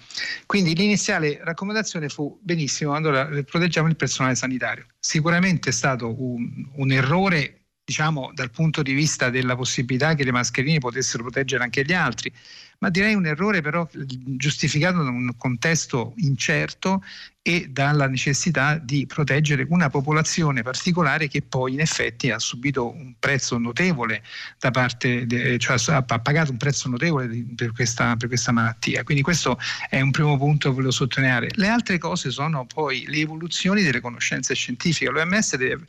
Quindi 0.46 0.75
l'iniziale 0.75 1.39
raccomandazione 1.44 2.10
fu 2.10 2.39
benissimo, 2.42 2.94
allora 2.94 3.28
proteggiamo 3.44 3.88
il 3.88 3.96
personale 3.96 4.36
sanitario. 4.36 4.86
Sicuramente 5.00 5.70
è 5.70 5.74
stato 5.74 6.22
un, 6.22 6.68
un 6.75 6.92
errore 6.92 7.59
diciamo 7.89 8.29
dal 8.36 8.51
punto 8.51 8.84
di 8.84 8.93
vista 8.93 9.31
della 9.31 9.55
possibilità 9.55 10.13
che 10.13 10.24
le 10.24 10.31
mascherine 10.31 10.77
potessero 10.77 11.24
proteggere 11.24 11.63
anche 11.63 11.84
gli 11.84 11.93
altri, 11.93 12.31
ma 12.77 12.91
direi 12.91 13.15
un 13.15 13.25
errore 13.25 13.62
però 13.62 13.89
giustificato 13.91 15.01
da 15.01 15.10
un 15.10 15.34
contesto 15.36 16.13
incerto 16.17 17.03
e 17.41 17.67
dalla 17.72 18.08
necessità 18.08 18.77
di 18.77 19.08
proteggere 19.08 19.65
una 19.69 19.89
popolazione 19.89 20.62
particolare 20.62 21.27
che 21.27 21.41
poi 21.41 21.74
in 21.74 21.79
effetti 21.79 22.29
ha 22.29 22.38
subito 22.38 22.93
un 22.93 23.15
prezzo 23.17 23.58
notevole 23.58 24.22
da 24.60 24.69
parte, 24.69 25.25
de, 25.25 25.58
cioè 25.58 25.77
ha 25.88 26.03
pagato 26.03 26.51
un 26.51 26.58
prezzo 26.58 26.89
notevole 26.89 27.27
per 27.55 27.72
questa, 27.72 28.15
per 28.17 28.27
questa 28.27 28.51
malattia. 28.51 29.03
Quindi 29.03 29.24
questo 29.24 29.58
è 29.89 30.00
un 30.00 30.12
primo 30.12 30.38
punto 30.38 30.69
che 30.69 30.75
volevo 30.75 30.91
sottolineare. 30.91 31.50
Le 31.53 31.67
altre 31.67 31.98
cose 31.98 32.29
sono 32.29 32.67
poi 32.67 33.05
le 33.08 33.17
evoluzioni 33.17 33.81
delle 33.81 34.00
conoscenze 34.00 34.53
scientifiche. 34.53 35.10
L'OMS 35.10 35.55
deve 35.55 35.86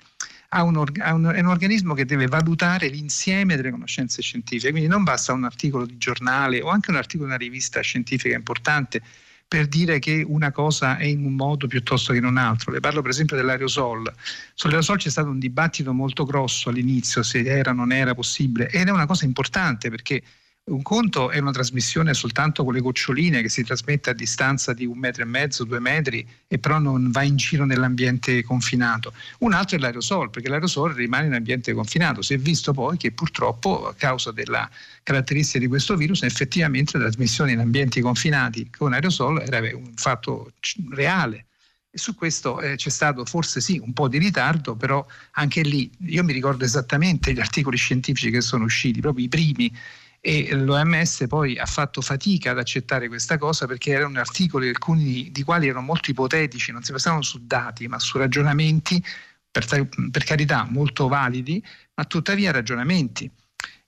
ha 0.53 0.63
un, 0.63 0.77
ha 0.99 1.15
un, 1.15 1.25
è 1.35 1.41
un 1.41 1.47
organismo 1.47 1.95
che 1.95 2.05
deve 2.05 2.27
valutare 2.27 2.89
l'insieme 2.89 3.57
delle 3.57 3.71
conoscenze 3.71 4.23
scientifiche, 4.23 4.71
quindi 4.71 4.89
non 4.89 5.05
basta 5.05 5.33
un 5.33 5.45
articolo 5.45 5.87
di 5.87 5.97
giornale 5.97 6.61
o 6.61 6.69
anche 6.69 6.91
un 6.91 6.97
articolo 6.97 7.29
di 7.29 7.35
una 7.35 7.43
rivista 7.43 7.81
scientifica 7.81 8.35
importante 8.35 9.01
per 9.47 9.67
dire 9.67 9.99
che 9.99 10.25
una 10.27 10.53
cosa 10.53 10.97
è 10.97 11.05
in 11.05 11.25
un 11.25 11.35
modo 11.35 11.67
piuttosto 11.67 12.13
che 12.13 12.19
in 12.19 12.25
un 12.25 12.37
altro. 12.37 12.71
Le 12.71 12.79
parlo 12.79 13.03
per 13.03 13.11
esempio 13.11 13.37
dell'aerosol. 13.37 14.13
Sull'aerosol 14.55 14.99
c'è 14.99 15.11
stato 15.11 15.29
un 15.29 15.41
dibattito 15.41 15.93
molto 15.93 16.25
grosso 16.25 16.69
all'inizio 16.69 17.25
se 17.25 17.45
era 17.45 17.71
o 17.71 17.75
non 17.75 17.91
era 17.91 18.15
possibile 18.15 18.69
ed 18.69 18.87
è 18.87 18.91
una 18.93 19.07
cosa 19.07 19.25
importante 19.25 19.91
perché 19.91 20.23
un 20.71 20.83
conto 20.83 21.31
è 21.31 21.39
una 21.39 21.51
trasmissione 21.51 22.15
soltanto 22.15 22.65
con 22.65 22.73
le 22.73 22.81
goccioline 22.81 23.43
che 23.43 23.49
si 23.49 23.65
trasmette 23.65 24.11
a 24.11 24.13
distanza 24.13 24.73
di 24.73 24.87
un 24.87 24.99
metro 24.99 25.23
e 25.23 25.27
mezzo, 25.27 25.65
due 25.65 25.81
metri 25.81 26.27
e 26.47 26.59
però 26.59 26.79
non 26.79 27.11
va 27.11 27.23
in 27.23 27.37
giro 27.37 27.65
nell'ambiente 27.65 28.43
confinato. 28.45 29.13
Un 29.39 29.53
altro 29.53 29.77
è 29.77 29.81
l'aerosol, 29.81 30.31
perché 30.31 30.49
l'aerosol 30.49 30.95
rimane 30.95 31.27
in 31.27 31.35
ambiente 31.35 31.73
confinato. 31.73 32.23
Si 32.23 32.35
è 32.35 32.39
visto 32.39 32.73
poi 32.73 32.97
che 32.97 33.13
purtroppo 33.13 33.89
a 33.89 33.95
causa 33.95 34.31
della 34.31 34.69
caratteristica 35.03 35.59
di 35.59 35.67
questo 35.67 35.97
virus 35.97 36.23
effettivamente 36.23 36.97
la 36.99 37.05
trasmissione 37.05 37.53
in 37.53 37.59
ambienti 37.59 38.01
confinati 38.01 38.71
con 38.71 38.93
aerosol 38.93 39.43
era 39.43 39.59
un 39.77 39.93
fatto 39.97 40.53
reale. 40.91 41.47
E 41.93 41.99
su 41.99 42.15
questo 42.15 42.61
eh, 42.61 42.77
c'è 42.77 42.91
stato 42.91 43.25
forse 43.25 43.61
sì 43.61 43.81
un 43.83 43.93
po' 43.93 44.07
di 44.07 44.19
ritardo, 44.19 44.77
però 44.77 45.05
anche 45.33 45.63
lì 45.63 45.91
io 46.07 46.23
mi 46.23 46.33
ricordo 46.33 46.65
esattamente 46.65 47.33
gli 47.33 47.41
articoli 47.41 47.77
scientifici 47.77 48.31
che 48.31 48.41
sono 48.41 48.63
usciti, 48.63 49.01
proprio 49.01 49.25
i 49.25 49.29
primi 49.29 49.73
e 50.21 50.55
l'OMS 50.55 51.25
poi 51.29 51.59
ha 51.59 51.65
fatto 51.65 52.03
fatica 52.03 52.51
ad 52.51 52.59
accettare 52.59 53.09
questa 53.09 53.39
cosa 53.39 53.67
perché 53.67 53.93
erano 53.93 54.19
articoli 54.19 54.69
alcuni 54.69 55.31
di 55.33 55.43
quali 55.43 55.67
erano 55.67 55.85
molto 55.85 56.11
ipotetici, 56.11 56.73
non 56.73 56.83
si 56.83 56.93
basavano 56.93 57.23
su 57.23 57.47
dati 57.47 57.89
ma 57.89 57.99
su 57.99 58.19
ragionamenti 58.19 59.03
per, 59.51 59.67
per 60.11 60.25
carità 60.25 60.67
molto 60.69 61.09
validi, 61.09 61.65
ma 61.95 62.05
tuttavia 62.05 62.53
ragionamenti. 62.53 63.31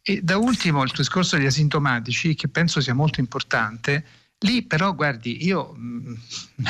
E 0.01 0.21
da 0.23 0.37
ultimo 0.37 0.83
il 0.83 0.93
discorso 0.95 1.37
degli 1.37 1.47
asintomatici, 1.47 2.35
che 2.35 2.49
penso 2.49 2.81
sia 2.81 2.95
molto 2.95 3.21
importante, 3.21 4.05
Lì 4.43 4.63
però, 4.63 4.95
guardi, 4.95 5.45
io 5.45 5.73
mh, 5.73 5.87
mm, 5.87 6.15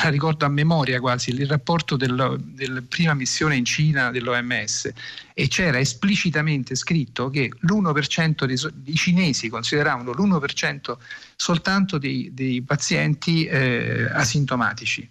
ricordo 0.09 0.45
a 0.45 0.49
memoria 0.49 0.99
quasi 0.99 1.31
il 1.31 1.47
rapporto 1.47 1.95
della 1.95 2.35
del 2.39 2.83
prima 2.87 3.13
missione 3.13 3.55
in 3.55 3.65
Cina 3.65 4.11
dell'OMS 4.11 4.91
e 5.33 5.47
c'era 5.47 5.79
esplicitamente 5.79 6.75
scritto 6.75 7.29
che 7.29 7.51
l'1% 7.61 8.45
dei, 8.45 8.57
dei 8.73 8.95
cinesi 8.95 9.49
consideravano 9.49 10.11
l'1% 10.11 10.97
soltanto 11.35 11.97
dei, 11.97 12.29
dei 12.33 12.61
pazienti 12.61 13.45
eh, 13.45 14.07
asintomatici. 14.11 15.07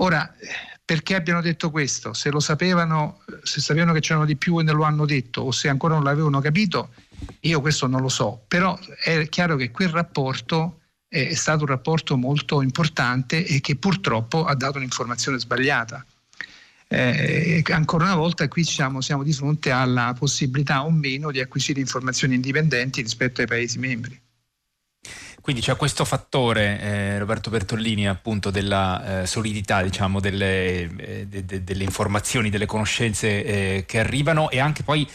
Ora, 0.00 0.32
perché 0.84 1.14
abbiano 1.14 1.40
detto 1.40 1.70
questo? 1.70 2.12
Se 2.12 2.30
lo 2.30 2.40
sapevano, 2.40 3.20
se 3.42 3.60
sapevano 3.60 3.92
che 3.92 4.00
c'erano 4.00 4.24
di 4.24 4.36
più 4.36 4.58
e 4.58 4.62
non 4.62 4.76
lo 4.76 4.84
hanno 4.84 5.06
detto 5.06 5.42
o 5.42 5.50
se 5.52 5.68
ancora 5.68 5.94
non 5.94 6.02
l'avevano 6.02 6.40
capito, 6.40 6.90
io 7.40 7.60
questo 7.60 7.86
non 7.86 8.00
lo 8.00 8.08
so, 8.08 8.42
però 8.48 8.76
è 9.04 9.28
chiaro 9.28 9.56
che 9.56 9.70
quel 9.70 9.90
rapporto 9.90 10.78
è 11.08 11.34
stato 11.34 11.62
un 11.62 11.70
rapporto 11.70 12.16
molto 12.16 12.60
importante 12.60 13.44
e 13.44 13.60
che 13.60 13.76
purtroppo 13.76 14.44
ha 14.44 14.54
dato 14.54 14.76
un'informazione 14.76 15.38
sbagliata. 15.38 16.04
Eh, 16.90 17.62
ancora 17.70 18.04
una 18.04 18.14
volta 18.14 18.48
qui 18.48 18.64
siamo, 18.64 19.00
siamo, 19.00 19.22
di 19.22 19.32
fronte 19.32 19.70
alla 19.70 20.14
possibilità 20.18 20.84
o 20.84 20.90
meno 20.90 21.30
di 21.30 21.40
acquisire 21.40 21.80
informazioni 21.80 22.34
indipendenti 22.34 23.02
rispetto 23.02 23.40
ai 23.40 23.46
Paesi 23.46 23.78
membri. 23.78 24.18
Quindi 25.40 25.64
c'è 25.64 25.76
questo 25.76 26.04
fattore, 26.04 26.80
eh, 26.80 27.18
Roberto 27.18 27.48
Bertollini, 27.48 28.06
appunto 28.06 28.50
della 28.50 29.22
eh, 29.22 29.26
solidità 29.26 29.82
diciamo, 29.82 30.20
delle, 30.20 30.82
eh, 30.96 31.26
de, 31.26 31.44
de, 31.44 31.64
delle, 31.64 31.84
informazioni, 31.84 32.50
delle 32.50 32.66
conoscenze 32.66 33.44
eh, 33.44 33.84
che 33.86 33.98
arrivano 33.98 34.50
e 34.50 34.58
anche 34.58 34.82
poi 34.82 35.08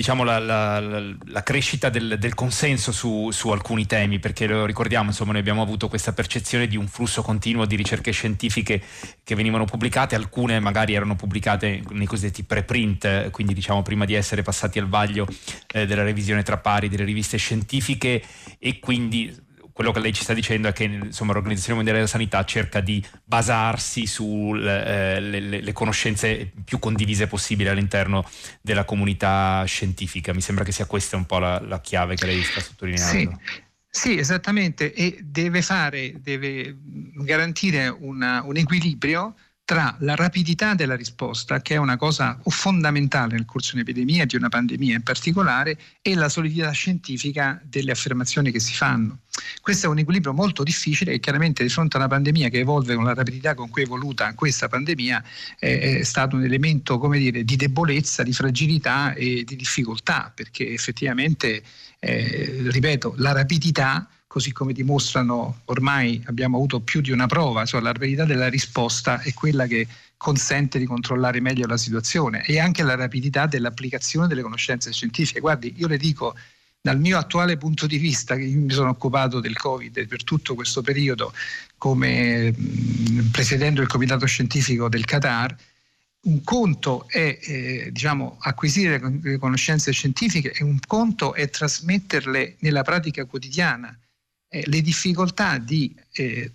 diciamo, 0.00 0.24
la, 0.24 0.38
la, 0.38 0.80
la, 0.80 1.42
crescita 1.42 1.90
del, 1.90 2.16
del 2.18 2.32
consenso 2.32 2.90
su, 2.90 3.30
su, 3.32 3.50
alcuni 3.50 3.84
temi, 3.84 4.18
perché 4.18 4.46
lo 4.46 4.64
ricordiamo, 4.64 5.10
insomma, 5.10 5.32
noi 5.32 5.42
abbiamo 5.42 5.60
avuto 5.60 5.88
questa 5.88 6.14
percezione 6.14 6.66
di 6.66 6.78
un 6.78 6.88
flusso 6.88 7.20
continuo 7.20 7.66
di 7.66 7.76
ricerche 7.76 8.10
scientifiche 8.10 8.82
che 9.22 9.34
venivano 9.34 9.66
pubblicate, 9.66 10.14
alcune 10.14 10.58
magari 10.58 10.94
erano 10.94 11.16
pubblicate 11.16 11.82
nei 11.90 12.06
cosiddetti 12.06 12.44
preprint, 12.44 13.28
quindi 13.28 13.52
diciamo 13.52 13.82
prima 13.82 14.06
di 14.06 14.14
essere 14.14 14.40
passati 14.40 14.78
al 14.78 14.88
vaglio 14.88 15.26
eh, 15.66 15.84
della 15.84 16.02
revisione 16.02 16.42
tra 16.44 16.56
pari 16.56 16.88
delle 16.88 17.04
riviste 17.04 17.36
scientifiche 17.36 18.22
e 18.58 18.78
quindi 18.78 19.48
quello 19.80 19.94
che 19.94 20.00
lei 20.00 20.12
ci 20.12 20.24
sta 20.24 20.34
dicendo 20.34 20.68
è 20.68 20.72
che 20.74 20.84
insomma, 20.84 21.32
l'Organizzazione 21.32 21.76
Mondiale 21.76 22.00
della 22.00 22.10
Sanità 22.10 22.44
cerca 22.44 22.80
di 22.80 23.02
basarsi 23.24 24.04
sulle 24.04 25.16
eh, 25.16 25.72
conoscenze 25.72 26.52
più 26.64 26.78
condivise 26.78 27.26
possibili 27.26 27.70
all'interno 27.70 28.28
della 28.60 28.84
comunità 28.84 29.64
scientifica. 29.64 30.34
Mi 30.34 30.42
sembra 30.42 30.64
che 30.64 30.72
sia 30.72 30.84
questa 30.84 31.16
un 31.16 31.24
po' 31.24 31.38
la, 31.38 31.58
la 31.60 31.80
chiave 31.80 32.14
che 32.14 32.26
lei 32.26 32.42
sta 32.42 32.60
sottolineando. 32.60 33.40
Sì. 33.42 33.68
Sì, 33.92 34.18
esattamente, 34.18 34.92
e 34.92 35.18
deve 35.22 35.62
fare, 35.62 36.20
deve 36.20 36.76
garantire 37.14 37.88
una, 37.88 38.42
un 38.44 38.56
equilibrio 38.56 39.34
tra 39.70 39.94
la 40.00 40.16
rapidità 40.16 40.74
della 40.74 40.96
risposta, 40.96 41.62
che 41.62 41.74
è 41.74 41.76
una 41.76 41.96
cosa 41.96 42.36
fondamentale 42.44 43.34
nel 43.34 43.44
corso 43.44 43.70
di 43.70 43.82
un'epidemia, 43.82 44.24
di 44.24 44.34
una 44.34 44.48
pandemia 44.48 44.96
in 44.96 45.02
particolare, 45.04 45.78
e 46.02 46.16
la 46.16 46.28
solidità 46.28 46.72
scientifica 46.72 47.62
delle 47.62 47.92
affermazioni 47.92 48.50
che 48.50 48.58
si 48.58 48.74
fanno. 48.74 49.18
Questo 49.60 49.86
è 49.86 49.88
un 49.88 49.98
equilibrio 49.98 50.32
molto 50.32 50.64
difficile 50.64 51.12
e 51.12 51.20
chiaramente 51.20 51.62
di 51.62 51.68
fronte 51.68 51.96
a 51.96 52.00
una 52.00 52.08
pandemia 52.08 52.48
che 52.48 52.58
evolve 52.58 52.96
con 52.96 53.04
la 53.04 53.14
rapidità 53.14 53.54
con 53.54 53.70
cui 53.70 53.82
è 53.82 53.84
evoluta 53.84 54.34
questa 54.34 54.66
pandemia 54.66 55.22
è 55.56 56.02
stato 56.02 56.34
un 56.34 56.42
elemento 56.42 56.98
come 56.98 57.18
dire, 57.18 57.44
di 57.44 57.54
debolezza, 57.54 58.24
di 58.24 58.32
fragilità 58.32 59.14
e 59.14 59.44
di 59.44 59.54
difficoltà, 59.54 60.32
perché 60.34 60.68
effettivamente, 60.72 61.62
eh, 62.00 62.62
ripeto, 62.64 63.14
la 63.18 63.30
rapidità 63.30 64.08
così 64.30 64.52
come 64.52 64.72
dimostrano 64.72 65.62
ormai 65.64 66.22
abbiamo 66.26 66.56
avuto 66.56 66.78
più 66.78 67.00
di 67.00 67.10
una 67.10 67.26
prova, 67.26 67.64
cioè 67.64 67.80
la 67.80 67.90
rapidità 67.90 68.24
della 68.24 68.48
risposta 68.48 69.20
è 69.22 69.34
quella 69.34 69.66
che 69.66 69.88
consente 70.16 70.78
di 70.78 70.84
controllare 70.84 71.40
meglio 71.40 71.66
la 71.66 71.76
situazione 71.76 72.44
e 72.44 72.60
anche 72.60 72.84
la 72.84 72.94
rapidità 72.94 73.46
dell'applicazione 73.46 74.28
delle 74.28 74.42
conoscenze 74.42 74.92
scientifiche. 74.92 75.40
Guardi, 75.40 75.74
io 75.78 75.88
le 75.88 75.96
dico, 75.96 76.36
dal 76.80 77.00
mio 77.00 77.18
attuale 77.18 77.56
punto 77.56 77.88
di 77.88 77.98
vista, 77.98 78.36
che 78.36 78.44
mi 78.44 78.70
sono 78.70 78.90
occupato 78.90 79.40
del 79.40 79.56
Covid 79.56 80.06
per 80.06 80.22
tutto 80.22 80.54
questo 80.54 80.80
periodo 80.80 81.32
come 81.76 82.52
mh, 82.52 83.30
presidente 83.32 83.80
del 83.80 83.88
comitato 83.88 84.26
scientifico 84.26 84.88
del 84.88 85.06
Qatar, 85.06 85.56
un 86.22 86.44
conto 86.44 87.08
è 87.08 87.36
eh, 87.42 87.88
diciamo, 87.90 88.36
acquisire 88.38 89.00
le 89.22 89.38
conoscenze 89.38 89.90
scientifiche 89.90 90.52
e 90.52 90.62
un 90.62 90.78
conto 90.86 91.34
è 91.34 91.50
trasmetterle 91.50 92.58
nella 92.60 92.82
pratica 92.82 93.24
quotidiana. 93.24 93.92
Eh, 94.52 94.64
le 94.66 94.80
difficoltà 94.80 95.58
di 95.58 95.94
eh, 96.10 96.50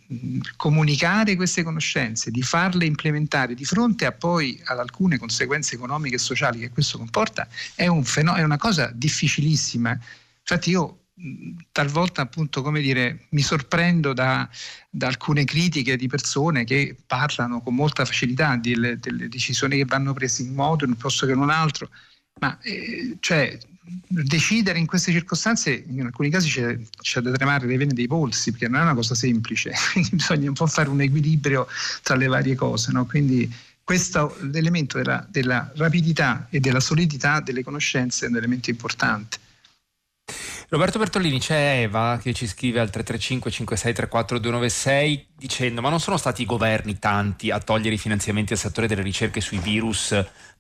comunicare 0.58 1.38
queste 1.38 1.64
conoscenze, 1.64 2.30
di 2.30 2.42
farle 2.42 2.86
implementare 2.86 3.54
di 3.54 3.64
fronte 3.64 4.06
a 4.06 4.12
poi 4.12 4.62
ad 4.66 4.80
alcune 4.80 5.18
conseguenze 5.18 5.76
economiche 5.76 6.16
e 6.16 6.20
sociali 6.20 6.60
che 6.60 6.72
questo 6.72 6.98
comporta, 6.98 7.48
è, 7.74 7.88
un 7.88 8.04
fenomeno, 8.04 8.42
è 8.42 8.46
una 8.46 8.58
cosa 8.58 8.92
difficilissima. 8.94 9.98
Infatti 10.40 10.72
io 10.72 11.06
talvolta 11.72 12.22
appunto 12.22 12.62
come 12.62 12.82
dire 12.82 13.28
mi 13.30 13.42
sorprendo 13.42 14.12
da, 14.12 14.50
da, 14.90 15.08
alcune 15.08 15.46
critiche 15.46 15.96
di 15.96 16.08
persone 16.08 16.66
che 16.66 16.98
parlano 17.08 17.62
con 17.62 17.74
molta 17.74 18.04
facilità 18.04 18.58
delle, 18.58 19.00
delle 19.00 19.30
decisioni 19.30 19.78
che 19.78 19.86
vanno 19.86 20.12
prese 20.12 20.42
in 20.42 20.54
modo 20.54 20.86
posto 20.98 21.26
che 21.26 21.32
in 21.32 21.40
un 21.40 21.50
altro 21.50 21.90
ma 22.42 22.60
eh, 22.62 23.16
cioè 23.22 23.58
decidere 24.08 24.80
in 24.80 24.86
queste 24.86 25.12
circostanze 25.12 25.86
in 25.88 26.02
alcuni 26.02 26.30
casi 26.30 26.50
c'è, 26.50 26.78
c'è, 27.02 27.22
da 27.22 27.32
tremare 27.32 27.68
le 27.68 27.78
vene 27.78 27.94
dei 27.94 28.08
polsi 28.08 28.52
perché 28.52 28.68
non 28.68 28.80
è 28.80 28.84
una 28.84 28.96
cosa 28.96 29.16
semplice. 29.16 29.72
Quindi 29.94 30.10
bisogna 30.12 30.48
un 30.50 30.56
po' 30.56 30.68
fare 30.68 30.90
un 30.90 31.02
equilibrio 31.02 31.68
tra 32.02 32.16
le 32.16 32.28
varie 32.28 32.56
cose 32.56 32.92
no? 32.92 33.06
quindi 33.06 33.52
questo 33.84 34.36
l'elemento 34.52 34.98
della, 34.98 35.26
della 35.30 35.72
rapidità 35.76 36.48
e 36.50 36.60
della 36.60 36.80
solidità 36.80 37.40
delle 37.40 37.64
conoscenze 37.64 38.26
è 38.26 38.30
un 38.30 38.38
elemento 38.38 38.72
importante. 38.72 39.38
Roberto 40.70 40.98
Bertolini, 40.98 41.40
c'è 41.40 41.82
Eva 41.84 42.20
che 42.20 42.34
ci 42.34 42.48
scrive 42.48 42.80
al 42.80 42.90
335 42.90 43.52
5634 43.52 44.40
296 44.40 45.28
dicendo 45.38 45.82
ma 45.82 45.90
non 45.90 46.00
sono 46.00 46.18
stati 46.18 46.44
i 46.44 46.46
governi 46.46 46.98
tanti 46.98 47.52
a 47.52 47.60
togliere 47.60 47.96
i 47.96 48.00
finanziamenti 48.00 48.54
al 48.54 48.60
settore 48.60 48.88
delle 48.88 49.02
ricerche 49.02 49.42
sui 49.42 49.58
virus 49.58 50.16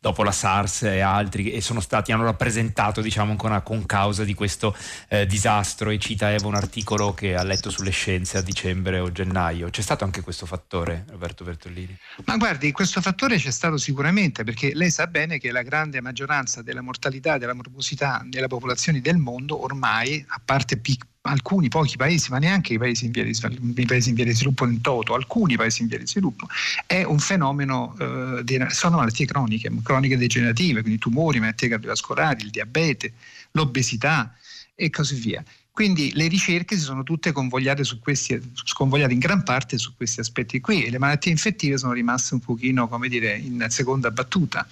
dopo 0.06 0.22
la 0.22 0.32
SARS 0.32 0.84
e 0.84 1.00
altri 1.00 1.52
e 1.52 1.62
sono 1.62 1.80
stati, 1.80 2.12
hanno 2.12 2.26
rappresentato 2.26 3.02
diciamo 3.02 3.32
ancora 3.32 3.62
con 3.62 3.88
causa 3.88 4.24
di 4.24 4.36
questo 4.36 4.76
eh, 5.08 5.26
disastro 5.26 5.90
e 5.90 5.98
cita 5.98 6.32
Eva 6.32 6.46
un 6.46 6.54
articolo 6.54 7.16
che 7.16 7.36
ha 7.36 7.42
letto 7.42 7.72
sulle 7.72 7.90
scienze 7.90 8.38
a 8.38 8.42
dicembre 8.42 9.00
o 9.00 9.12
gennaio. 9.12 9.70
C'è 9.72 9.82
stato 9.82 10.04
anche 10.04 10.22
questo 10.22 10.46
fattore 10.46 11.06
Roberto 11.10 11.44
Bertolini? 11.44 11.98
Ma 12.26 12.38
guardi, 12.38 12.72
questo 12.72 13.02
fattore 13.02 13.38
c'è 13.38 13.50
stato 13.50 13.78
sicuramente 13.78 14.44
perché 14.44 14.76
lei 14.76 14.92
sa 14.92 15.08
bene 15.08 15.40
che 15.40 15.52
la 15.52 15.64
grande 15.64 16.02
maggioranza 16.02 16.62
della 16.62 16.82
mortalità 16.82 17.36
e 17.36 17.40
della 17.40 17.56
morbosità 17.56 18.22
delle 18.28 18.48
popolazioni 18.48 19.02
del 19.02 19.18
mondo 19.18 19.64
ormai, 19.64 20.24
a 20.28 20.40
parte 20.44 20.78
piccole 20.78 21.14
alcuni 21.26 21.70
pochi 21.70 21.98
paesi, 21.98 22.30
ma 22.30 22.38
neanche 22.38 22.74
i 22.74 22.78
paesi 22.78 23.06
in 23.06 23.12
via 23.12 23.24
di, 23.24 23.86
paesi 23.86 24.10
in 24.10 24.16
via 24.16 24.26
di 24.26 24.34
sviluppo 24.34 24.66
in 24.66 24.82
toto, 24.82 25.14
alcuni 25.14 25.56
paesi 25.56 25.82
in 25.82 25.88
via 25.88 25.98
di 25.98 26.08
sviluppo, 26.08 26.48
è 26.86 27.04
un 27.04 27.20
fenomeno, 27.20 27.96
eh, 28.00 28.44
di, 28.44 28.64
sono 28.70 28.98
malattie 28.98 29.26
croniche, 29.26 29.72
croniche 29.84 30.18
degenerative, 30.18 30.82
quindi 30.82 31.00
tumori, 31.00 31.40
malattie 31.40 31.70
cardiovascolari, 31.70 32.44
il 32.44 32.50
diabete, 32.52 33.14
l'obesità 33.52 34.34
e 34.76 34.90
così 34.90 35.16
via. 35.16 35.44
Quindi 35.72 36.14
le 36.14 36.28
ricerche 36.28 36.76
si 36.76 36.84
sono 36.84 37.04
tutte 37.04 37.34
convogliate, 37.34 37.84
questi, 38.00 38.40
sconvogliate 38.54 39.12
in 39.12 39.20
gran 39.20 39.44
parte 39.44 39.78
su 39.78 39.94
questi 39.96 40.22
aspetti 40.22 40.62
qui 40.62 40.86
e 40.86 40.90
le 40.90 41.00
malattie 41.00 41.32
infettive 41.32 41.78
sono 41.78 41.92
rimaste 41.92 42.34
un 42.34 42.40
pochino, 42.40 42.88
come 42.88 43.10
dire, 43.10 43.36
in 43.36 43.66
seconda 43.70 44.10
battuta. 44.10 44.66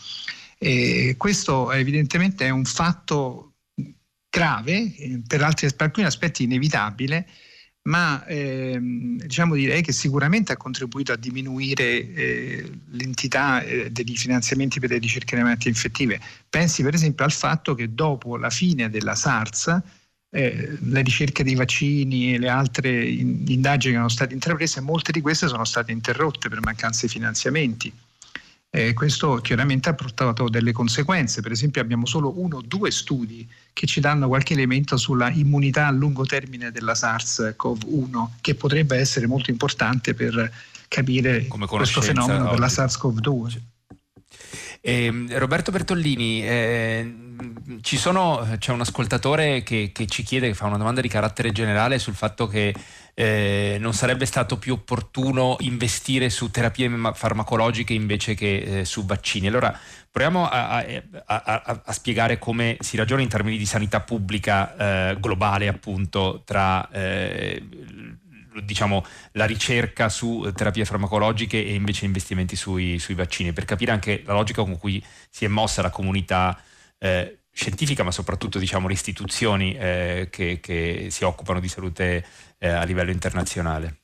E 0.58 1.16
questo 1.18 1.74
evidentemente 1.74 2.46
è 2.46 2.52
un 2.52 2.64
fatto 2.64 3.53
grave, 4.34 4.96
eh, 4.96 5.22
per, 5.28 5.44
altri, 5.44 5.68
per 5.68 5.86
alcuni 5.86 6.08
aspetti 6.08 6.44
inevitabile, 6.44 7.28
ma 7.84 8.26
ehm, 8.26 9.18
diciamo 9.18 9.54
direi 9.54 9.84
che 9.84 9.92
sicuramente 9.92 10.54
ha 10.54 10.58
contribuito 10.58 11.12
a 11.12 11.18
diminuire 11.18 12.14
eh, 12.14 12.72
l'entità 12.92 13.62
eh, 13.62 13.92
degli 13.92 14.18
finanziamenti 14.18 14.80
per 14.80 14.90
le 14.90 14.98
ricerche 14.98 15.36
delle 15.36 15.44
malattie 15.44 15.70
infettive. 15.70 16.20
Pensi 16.50 16.82
per 16.82 16.96
esempio 16.96 17.26
al 17.26 17.32
fatto 17.32 17.76
che 17.76 17.94
dopo 17.94 18.36
la 18.38 18.50
fine 18.50 18.90
della 18.90 19.14
SARS 19.14 19.82
eh, 20.32 20.78
le 20.82 21.02
ricerche 21.04 21.44
dei 21.44 21.54
vaccini 21.54 22.34
e 22.34 22.40
le 22.40 22.50
altre 22.50 23.06
in, 23.06 23.44
indagini 23.48 23.92
che 23.92 23.98
erano 24.00 24.10
state 24.10 24.34
intraprese, 24.34 24.82
molte 24.82 25.12
di 25.12 25.22
queste 25.22 25.48
sono 25.48 25.64
state 25.64 25.92
interrotte 25.92 26.50
per 26.50 26.60
mancanza 26.60 27.06
di 27.06 27.12
finanziamenti. 27.12 27.94
Eh, 28.76 28.94
questo 28.94 29.36
chiaramente 29.36 29.90
ha 29.90 29.94
portato 29.94 30.50
delle 30.50 30.72
conseguenze, 30.72 31.44
per 31.44 31.52
esempio 31.52 31.80
abbiamo 31.80 32.08
solo 32.08 32.42
uno 32.42 32.58
o 32.58 32.62
due 32.66 32.90
studi 32.90 33.48
che 33.72 33.86
ci 33.86 34.00
danno 34.00 34.28
qualche 34.28 34.54
elemento 34.54 34.98
sulla 34.98 35.30
immunità 35.30 35.86
a 35.86 35.92
lungo 35.92 36.26
termine 36.26 36.72
della 36.72 36.94
SARS-CoV-1 36.94 38.30
che 38.42 38.56
potrebbe 38.56 38.98
essere 38.98 39.28
molto 39.28 39.52
importante 39.52 40.16
per 40.16 40.52
capire 40.88 41.46
questo 41.46 42.02
fenomeno 42.02 42.50
della 42.50 42.66
SARS-CoV-2. 42.66 43.60
Eh, 44.82 45.26
Roberto 45.38 45.72
Bertollini, 45.72 46.44
eh, 46.44 47.14
sono, 47.84 48.56
c'è 48.58 48.72
un 48.72 48.82
ascoltatore 48.82 49.62
che, 49.62 49.92
che, 49.94 50.08
ci 50.08 50.24
chiede, 50.24 50.48
che 50.48 50.56
fa 50.56 50.66
una 50.66 50.78
domanda 50.78 51.00
di 51.00 51.10
carattere 51.10 51.52
generale 51.52 52.00
sul 52.00 52.16
fatto 52.16 52.48
che 52.48 52.74
eh, 53.16 53.78
non 53.80 53.94
sarebbe 53.94 54.26
stato 54.26 54.58
più 54.58 54.74
opportuno 54.74 55.58
investire 55.60 56.30
su 56.30 56.50
terapie 56.50 56.90
farmacologiche 57.14 57.94
invece 57.94 58.34
che 58.34 58.80
eh, 58.80 58.86
su 58.86 59.06
vaccini. 59.06 59.48
Allora 59.48 59.78
proviamo 60.10 60.48
a, 60.48 60.78
a, 60.78 60.84
a, 61.26 61.82
a, 61.86 61.92
spiegare 61.92 62.40
come 62.40 62.78
si 62.80 62.98
ragiona 62.98 63.22
in 63.22 63.30
termini 63.30 63.58
di 63.58 63.66
sanità 63.66 64.02
pubblica 64.02 65.12
eh, 65.12 65.20
globale, 65.20 65.68
appunto, 65.68 66.42
tra 66.46 66.90
eh, 66.90 67.62
diciamo, 68.64 69.06
la 69.34 69.46
ricerca 69.46 70.10
su 70.10 70.52
terapie 70.56 70.86
farmacologiche 70.86 71.58
e 71.58 71.74
invece 71.74 72.06
investimenti 72.06 72.56
sui, 72.56 73.00
sui, 73.00 73.16
vaccini, 73.16 73.54
per 73.54 73.66
capire 73.66 73.92
anche 73.92 74.24
la 74.26 74.34
logica 74.34 74.64
con 74.64 74.78
cui 74.78 75.04
si 75.30 75.46
è 75.46 75.48
mossa 75.48 75.82
la 75.82 75.90
comunità 75.90 76.60
eh, 76.98 77.43
scientifica, 77.54 78.04
ma 78.04 78.12
soprattutto 78.12 78.58
diciamo, 78.60 78.88
le 78.88 78.94
istituzioni 78.94 79.76
eh, 79.76 80.28
che, 80.32 80.60
che, 80.60 81.08
si 81.12 81.24
occupano 81.24 81.60
di 81.60 81.68
salute 81.70 82.26
eh, 82.58 82.68
a 82.68 82.84
livello 82.84 83.12
internazionale? 83.12 84.03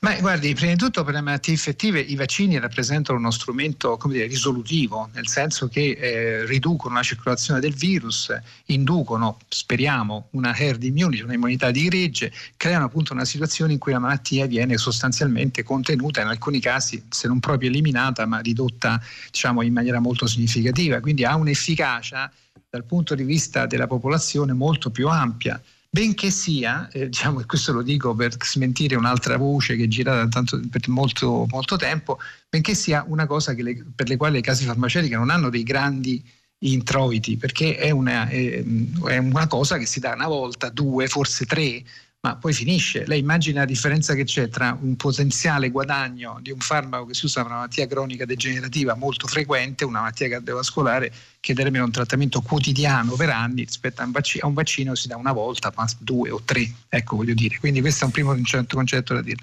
Ma 0.00 0.14
guardi, 0.20 0.54
prima 0.54 0.72
di 0.72 0.78
tutto 0.78 1.02
per 1.02 1.14
le 1.14 1.20
malattie 1.20 1.52
infettive 1.52 1.98
i 1.98 2.14
vaccini 2.14 2.56
rappresentano 2.60 3.18
uno 3.18 3.32
strumento 3.32 3.98
dire, 4.06 4.26
risolutivo, 4.26 5.10
nel 5.12 5.26
senso 5.26 5.66
che 5.66 5.90
eh, 5.90 6.46
riducono 6.46 6.94
la 6.94 7.02
circolazione 7.02 7.58
del 7.58 7.74
virus, 7.74 8.32
inducono, 8.66 9.38
speriamo, 9.48 10.28
una 10.30 10.56
herd 10.56 10.84
immunity, 10.84 11.22
un'immunità 11.22 11.72
di 11.72 11.88
gregge, 11.88 12.32
creano 12.56 12.84
appunto 12.84 13.12
una 13.12 13.24
situazione 13.24 13.72
in 13.72 13.80
cui 13.80 13.90
la 13.90 13.98
malattia 13.98 14.46
viene 14.46 14.76
sostanzialmente 14.76 15.64
contenuta, 15.64 16.20
in 16.20 16.28
alcuni 16.28 16.60
casi 16.60 17.02
se 17.08 17.26
non 17.26 17.40
proprio 17.40 17.68
eliminata, 17.68 18.24
ma 18.24 18.38
ridotta 18.38 19.02
diciamo, 19.30 19.62
in 19.62 19.72
maniera 19.72 19.98
molto 19.98 20.28
significativa, 20.28 21.00
quindi 21.00 21.24
ha 21.24 21.34
un'efficacia 21.34 22.30
dal 22.70 22.84
punto 22.84 23.16
di 23.16 23.24
vista 23.24 23.66
della 23.66 23.88
popolazione 23.88 24.52
molto 24.52 24.90
più 24.90 25.08
ampia 25.08 25.60
benché 25.90 26.30
sia, 26.30 26.88
eh, 26.90 27.08
diciamo, 27.08 27.40
e 27.40 27.46
questo 27.46 27.72
lo 27.72 27.82
dico 27.82 28.14
per 28.14 28.36
smentire 28.42 28.96
un'altra 28.96 29.36
voce 29.36 29.76
che 29.76 29.88
gira 29.88 30.28
tanto, 30.28 30.60
per 30.70 30.88
molto, 30.88 31.46
molto 31.48 31.76
tempo, 31.76 32.18
benché 32.48 32.74
sia 32.74 33.04
una 33.08 33.26
cosa 33.26 33.52
le, 33.52 33.84
per 33.94 34.08
le 34.08 34.16
quali 34.16 34.34
le 34.34 34.40
case 34.42 34.64
farmaceutiche 34.64 35.16
non 35.16 35.30
hanno 35.30 35.48
dei 35.50 35.62
grandi 35.62 36.22
introiti, 36.60 37.36
perché 37.36 37.76
è 37.76 37.90
una, 37.90 38.28
è, 38.28 38.62
è 38.62 39.16
una 39.18 39.46
cosa 39.46 39.78
che 39.78 39.86
si 39.86 40.00
dà 40.00 40.12
una 40.12 40.26
volta, 40.26 40.68
due, 40.70 41.06
forse 41.08 41.46
tre, 41.46 41.82
ma 42.20 42.36
poi 42.36 42.52
finisce. 42.52 43.06
Lei 43.06 43.20
immagina 43.20 43.60
la 43.60 43.66
differenza 43.66 44.14
che 44.14 44.24
c'è 44.24 44.48
tra 44.48 44.76
un 44.80 44.96
potenziale 44.96 45.70
guadagno 45.70 46.38
di 46.40 46.50
un 46.50 46.58
farmaco 46.58 47.06
che 47.06 47.14
si 47.14 47.26
usa 47.26 47.42
per 47.42 47.50
una 47.50 47.60
malattia 47.60 47.86
cronica 47.86 48.24
degenerativa 48.24 48.94
molto 48.96 49.28
frequente, 49.28 49.84
una 49.84 50.00
malattia 50.00 50.28
cardiovascolare 50.28 51.12
che 51.38 51.54
determina 51.54 51.84
un 51.84 51.92
trattamento 51.92 52.40
quotidiano 52.40 53.14
per 53.14 53.30
anni 53.30 53.62
rispetto 53.62 54.02
a 54.02 54.04
un, 54.04 54.10
vaccino, 54.10 54.44
a 54.44 54.48
un 54.48 54.54
vaccino 54.54 54.94
si 54.96 55.06
dà 55.06 55.16
una 55.16 55.32
volta, 55.32 55.72
ma 55.76 55.88
due 55.98 56.30
o 56.30 56.42
tre, 56.44 56.68
ecco 56.88 57.16
voglio 57.16 57.34
dire. 57.34 57.58
Quindi 57.58 57.80
questo 57.80 58.02
è 58.02 58.06
un 58.06 58.12
primo 58.12 58.32
concetto, 58.32 58.74
concetto 58.74 59.14
da 59.14 59.22
dire. 59.22 59.42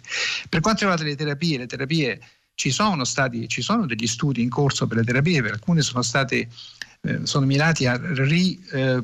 Per 0.50 0.60
quanto 0.60 0.82
riguarda 0.82 1.06
le 1.06 1.16
terapie, 1.16 1.58
le 1.58 1.68
terapie 1.68 2.20
ci 2.56 2.72
sono 2.72 3.06
stati, 3.06 3.48
ci 3.48 3.62
sono 3.62 3.86
degli 3.86 4.08
studi 4.08 4.42
in 4.42 4.50
corso 4.50 4.86
per 4.86 4.98
le 4.98 5.04
terapie, 5.06 5.42
per 5.42 5.54
alcune 5.54 5.82
sono 5.82 6.02
state 6.02 6.50
eh, 7.06 7.20
sono 7.24 7.46
mirati 7.46 7.86
a 7.86 8.00
ri, 8.02 8.60
eh, 8.72 9.02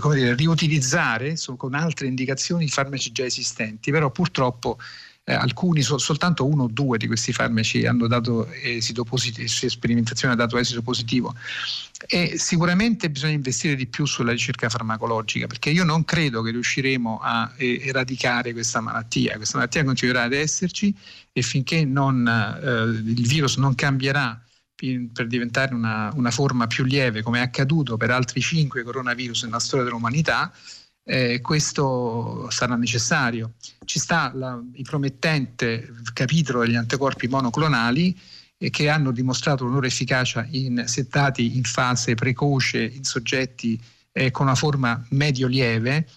come 0.00 0.14
dire, 0.16 0.34
riutilizzare 0.34 1.36
con 1.56 1.74
altre 1.74 2.06
indicazioni 2.06 2.64
i 2.64 2.68
farmaci 2.68 3.12
già 3.12 3.24
esistenti, 3.24 3.90
però 3.90 4.10
purtroppo 4.10 4.78
eh, 5.24 5.32
alcuni, 5.32 5.82
so, 5.82 5.96
soltanto 5.98 6.46
uno 6.46 6.64
o 6.64 6.68
due 6.68 6.98
di 6.98 7.06
questi 7.06 7.32
farmaci 7.32 7.86
hanno 7.86 8.06
dato 8.06 8.46
esito 8.52 9.04
positivo, 9.04 9.48
sperimentazione 9.48 10.34
ha 10.34 10.36
dato 10.36 10.58
esito 10.58 10.82
positivo. 10.82 11.34
E 12.06 12.34
sicuramente 12.36 13.08
bisogna 13.08 13.32
investire 13.32 13.74
di 13.74 13.86
più 13.86 14.04
sulla 14.04 14.32
ricerca 14.32 14.68
farmacologica 14.68 15.46
perché 15.46 15.70
io 15.70 15.84
non 15.84 16.04
credo 16.04 16.42
che 16.42 16.50
riusciremo 16.50 17.20
a 17.22 17.50
eh, 17.56 17.80
eradicare 17.82 18.52
questa 18.52 18.80
malattia, 18.80 19.36
questa 19.36 19.56
malattia 19.56 19.84
continuerà 19.84 20.24
ad 20.24 20.34
esserci 20.34 20.94
e 21.32 21.40
finché 21.40 21.84
non, 21.86 22.26
eh, 22.26 23.10
il 23.10 23.26
virus 23.26 23.56
non 23.56 23.74
cambierà 23.74 24.43
per 24.74 25.26
diventare 25.26 25.74
una, 25.74 26.10
una, 26.14 26.30
forma 26.30 26.66
più 26.66 26.84
lieve, 26.84 27.22
come 27.22 27.38
è 27.38 27.42
accaduto 27.42 27.96
per 27.96 28.10
altri 28.10 28.40
cinque 28.40 28.82
coronavirus 28.82 29.44
nella 29.44 29.60
storia 29.60 29.84
dell'umanità, 29.84 30.52
eh, 31.04 31.40
questo 31.40 32.48
sarà 32.50 32.76
necessario. 32.76 33.52
Ci 33.84 33.98
sta 33.98 34.32
la, 34.34 34.60
il 34.72 34.82
promettente 34.82 35.92
capitolo 36.12 36.60
degli 36.60 36.74
anticorpi 36.74 37.28
monoclonali 37.28 38.18
eh, 38.58 38.70
che 38.70 38.88
hanno 38.88 39.12
dimostrato 39.12 39.64
una 39.64 39.74
loro 39.74 39.86
efficacia 39.86 40.46
in 40.50 40.84
settati 40.86 41.56
in 41.56 41.64
fase 41.64 42.14
precoce 42.14 42.82
in 42.82 43.04
soggetti 43.04 43.80
eh, 44.12 44.30
con 44.30 44.46
una 44.46 44.54
forma 44.54 45.04
medio-lieve. 45.10 46.08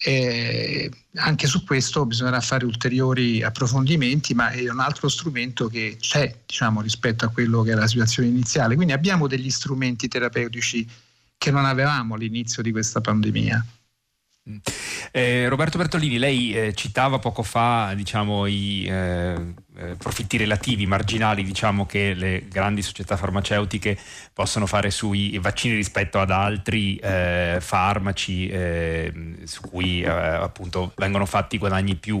Eh, 0.00 0.88
anche 1.16 1.48
su 1.48 1.64
questo 1.64 2.06
bisognerà 2.06 2.40
fare 2.40 2.64
ulteriori 2.64 3.42
approfondimenti, 3.42 4.32
ma 4.32 4.50
è 4.50 4.68
un 4.70 4.78
altro 4.78 5.08
strumento 5.08 5.66
che 5.66 5.96
c'è 5.98 6.42
diciamo, 6.46 6.80
rispetto 6.80 7.24
a 7.24 7.28
quello 7.28 7.62
che 7.62 7.70
era 7.70 7.80
la 7.80 7.88
situazione 7.88 8.28
iniziale. 8.28 8.76
Quindi 8.76 8.92
abbiamo 8.92 9.26
degli 9.26 9.50
strumenti 9.50 10.06
terapeutici 10.06 10.88
che 11.36 11.50
non 11.50 11.64
avevamo 11.64 12.14
all'inizio 12.14 12.62
di 12.62 12.70
questa 12.70 13.00
pandemia. 13.00 13.64
Eh, 15.10 15.48
Roberto 15.48 15.76
Bertolini, 15.76 16.18
lei 16.18 16.54
eh, 16.54 16.74
citava 16.74 17.18
poco 17.18 17.42
fa 17.42 17.92
diciamo, 17.94 18.46
i 18.46 18.86
eh, 19.78 19.88
eh, 19.88 19.94
profitti 19.94 20.36
relativi, 20.36 20.86
marginali 20.86 21.42
diciamo, 21.44 21.86
che 21.86 22.12
le 22.14 22.44
grandi 22.48 22.82
società 22.82 23.16
farmaceutiche 23.16 23.96
possono 24.32 24.66
fare 24.66 24.90
sui 24.90 25.38
vaccini 25.38 25.74
rispetto 25.74 26.20
ad 26.20 26.30
altri 26.30 26.96
eh, 26.96 27.58
farmaci 27.60 28.48
eh, 28.48 29.12
su 29.44 29.60
cui 29.62 30.04
appunto 30.04 30.92
vengono 30.96 31.26
fatti 31.26 31.58
guadagni 31.58 31.96
più 31.96 32.20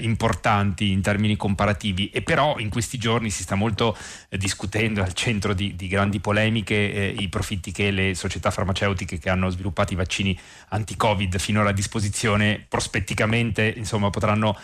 importanti 0.00 0.90
in 0.90 1.00
termini 1.00 1.36
comparativi. 1.36 2.10
E 2.10 2.22
però 2.22 2.58
in 2.58 2.68
questi 2.70 2.98
giorni 2.98 3.30
si 3.30 3.42
sta 3.42 3.54
molto 3.54 3.96
discutendo 4.30 5.02
al 5.02 5.12
centro 5.12 5.54
di, 5.54 5.74
di 5.76 5.88
grandi 5.88 6.20
polemiche 6.20 7.14
i 7.18 7.28
profitti 7.28 7.72
che 7.72 7.90
le 7.90 8.14
società 8.14 8.50
farmaceutiche 8.50 9.18
che 9.18 9.30
hanno 9.30 9.48
sviluppato 9.50 9.92
i 9.92 9.96
vaccini 9.96 10.38
anti-covid 10.68 11.38
finora 11.38 11.70
a 11.70 11.72
disposizione 11.72 12.64
prospetticamente 12.68 13.72
insomma, 13.76 14.10
potranno 14.10 14.56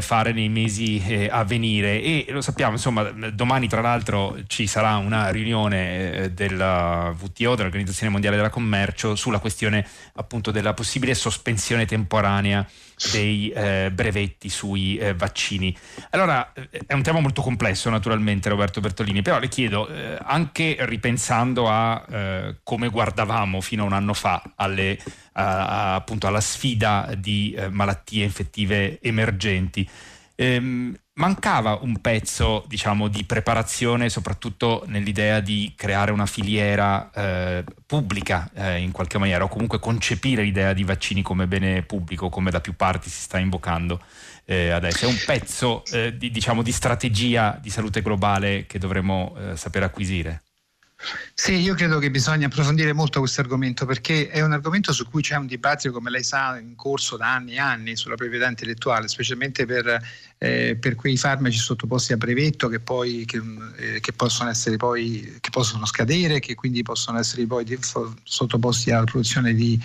fare 0.00 0.32
nei 0.32 0.48
mesi 0.48 1.28
a 1.30 1.44
venire 1.44 1.77
avvenire 1.78 2.02
e 2.02 2.26
lo 2.30 2.40
sappiamo, 2.40 2.72
insomma, 2.72 3.04
domani 3.04 3.68
tra 3.68 3.80
l'altro 3.80 4.36
ci 4.46 4.66
sarà 4.66 4.96
una 4.96 5.30
riunione 5.30 6.12
eh, 6.12 6.30
della 6.32 7.14
WTO, 7.18 7.54
dell'Organizzazione 7.54 8.10
Mondiale 8.10 8.36
della 8.36 8.50
Commercio, 8.50 9.14
sulla 9.14 9.38
questione 9.38 9.86
appunto 10.14 10.50
della 10.50 10.74
possibile 10.74 11.14
sospensione 11.14 11.86
temporanea 11.86 12.66
dei 13.12 13.50
eh, 13.50 13.90
brevetti 13.92 14.48
sui 14.48 14.96
eh, 14.96 15.14
vaccini. 15.14 15.76
Allora, 16.10 16.52
eh, 16.52 16.68
è 16.86 16.94
un 16.94 17.02
tema 17.02 17.20
molto 17.20 17.42
complesso 17.42 17.88
naturalmente 17.90 18.48
Roberto 18.48 18.80
Bertolini, 18.80 19.22
però 19.22 19.38
le 19.38 19.48
chiedo, 19.48 19.88
eh, 19.88 20.18
anche 20.20 20.76
ripensando 20.80 21.68
a 21.68 22.04
eh, 22.10 22.56
come 22.62 22.88
guardavamo 22.88 23.60
fino 23.60 23.84
a 23.84 23.86
un 23.86 23.92
anno 23.92 24.14
fa 24.14 24.42
alle, 24.56 24.98
a, 25.32 25.66
a, 25.66 25.94
appunto 25.94 26.26
alla 26.26 26.40
sfida 26.40 27.14
di 27.16 27.56
malattie 27.70 28.24
infettive 28.24 29.00
emergenti, 29.00 29.88
ehm, 30.40 30.94
mancava 31.14 31.78
un 31.82 32.00
pezzo 32.00 32.64
diciamo, 32.68 33.08
di 33.08 33.24
preparazione, 33.24 34.08
soprattutto 34.08 34.84
nell'idea 34.86 35.40
di 35.40 35.72
creare 35.76 36.12
una 36.12 36.26
filiera 36.26 37.10
eh, 37.12 37.64
pubblica 37.84 38.48
eh, 38.54 38.78
in 38.78 38.92
qualche 38.92 39.18
maniera, 39.18 39.42
o 39.44 39.48
comunque 39.48 39.80
concepire 39.80 40.42
l'idea 40.42 40.72
di 40.72 40.84
vaccini 40.84 41.22
come 41.22 41.48
bene 41.48 41.82
pubblico, 41.82 42.28
come 42.28 42.52
da 42.52 42.60
più 42.60 42.76
parti 42.76 43.10
si 43.10 43.20
sta 43.20 43.38
invocando 43.38 44.00
eh, 44.44 44.70
adesso. 44.70 45.06
È 45.06 45.08
un 45.08 45.18
pezzo 45.26 45.82
eh, 45.90 46.16
di, 46.16 46.30
diciamo, 46.30 46.62
di, 46.62 46.72
strategia 46.72 47.58
di 47.60 47.70
salute 47.70 48.00
globale 48.00 48.66
che 48.66 48.78
dovremmo 48.78 49.34
eh, 49.36 49.56
sapere 49.56 49.84
acquisire. 49.84 50.42
Sì, 51.32 51.54
io 51.54 51.74
credo 51.74 52.00
che 52.00 52.10
bisogna 52.10 52.46
approfondire 52.46 52.92
molto 52.92 53.20
questo 53.20 53.40
argomento 53.40 53.86
perché 53.86 54.28
è 54.28 54.42
un 54.42 54.52
argomento 54.52 54.92
su 54.92 55.08
cui 55.08 55.22
c'è 55.22 55.36
un 55.36 55.46
dibattito, 55.46 55.94
come 55.94 56.10
lei 56.10 56.24
sa, 56.24 56.58
in 56.58 56.74
corso 56.74 57.16
da 57.16 57.32
anni 57.32 57.54
e 57.54 57.58
anni 57.58 57.94
sulla 57.94 58.16
proprietà 58.16 58.48
intellettuale, 58.48 59.06
specialmente 59.06 59.64
per, 59.64 60.02
eh, 60.38 60.76
per 60.78 60.96
quei 60.96 61.16
farmaci 61.16 61.56
sottoposti 61.56 62.12
a 62.12 62.16
brevetto 62.16 62.66
che, 62.68 62.80
poi, 62.80 63.24
che, 63.24 63.40
eh, 63.76 64.00
che, 64.00 64.12
possono 64.12 64.50
essere 64.50 64.76
poi 64.76 65.38
che 65.40 65.50
possono 65.50 65.86
scadere, 65.86 66.40
che 66.40 66.56
quindi 66.56 66.82
possono 66.82 67.20
essere 67.20 67.46
poi 67.46 67.78
sottoposti 68.24 68.90
alla 68.90 69.04
produzione 69.04 69.54
di 69.54 69.80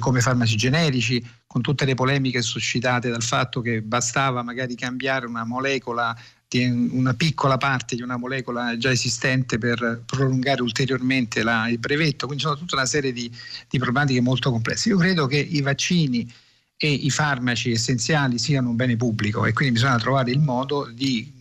come 0.00 0.22
farmaci 0.22 0.56
generici, 0.56 1.22
con 1.46 1.60
tutte 1.60 1.84
le 1.84 1.94
polemiche 1.94 2.40
suscitate 2.40 3.10
dal 3.10 3.22
fatto 3.22 3.60
che 3.60 3.82
bastava 3.82 4.42
magari 4.42 4.74
cambiare 4.74 5.26
una 5.26 5.44
molecola 5.44 6.16
una 6.64 7.14
piccola 7.14 7.56
parte 7.56 7.96
di 7.96 8.02
una 8.02 8.16
molecola 8.16 8.76
già 8.76 8.90
esistente 8.90 9.58
per 9.58 10.02
prolungare 10.06 10.62
ulteriormente 10.62 11.42
la, 11.42 11.68
il 11.68 11.78
brevetto, 11.78 12.26
quindi 12.26 12.44
sono 12.44 12.56
tutta 12.56 12.76
una 12.76 12.86
serie 12.86 13.12
di, 13.12 13.30
di 13.68 13.78
problematiche 13.78 14.20
molto 14.20 14.50
complesse. 14.50 14.88
Io 14.88 14.96
credo 14.96 15.26
che 15.26 15.38
i 15.38 15.60
vaccini 15.60 16.30
e 16.76 16.90
i 16.90 17.10
farmaci 17.10 17.70
essenziali 17.70 18.38
siano 18.38 18.70
un 18.70 18.76
bene 18.76 18.96
pubblico 18.96 19.46
e 19.46 19.52
quindi 19.52 19.74
bisogna 19.74 19.98
trovare 19.98 20.30
il 20.30 20.40
modo 20.40 20.90
di 20.92 21.32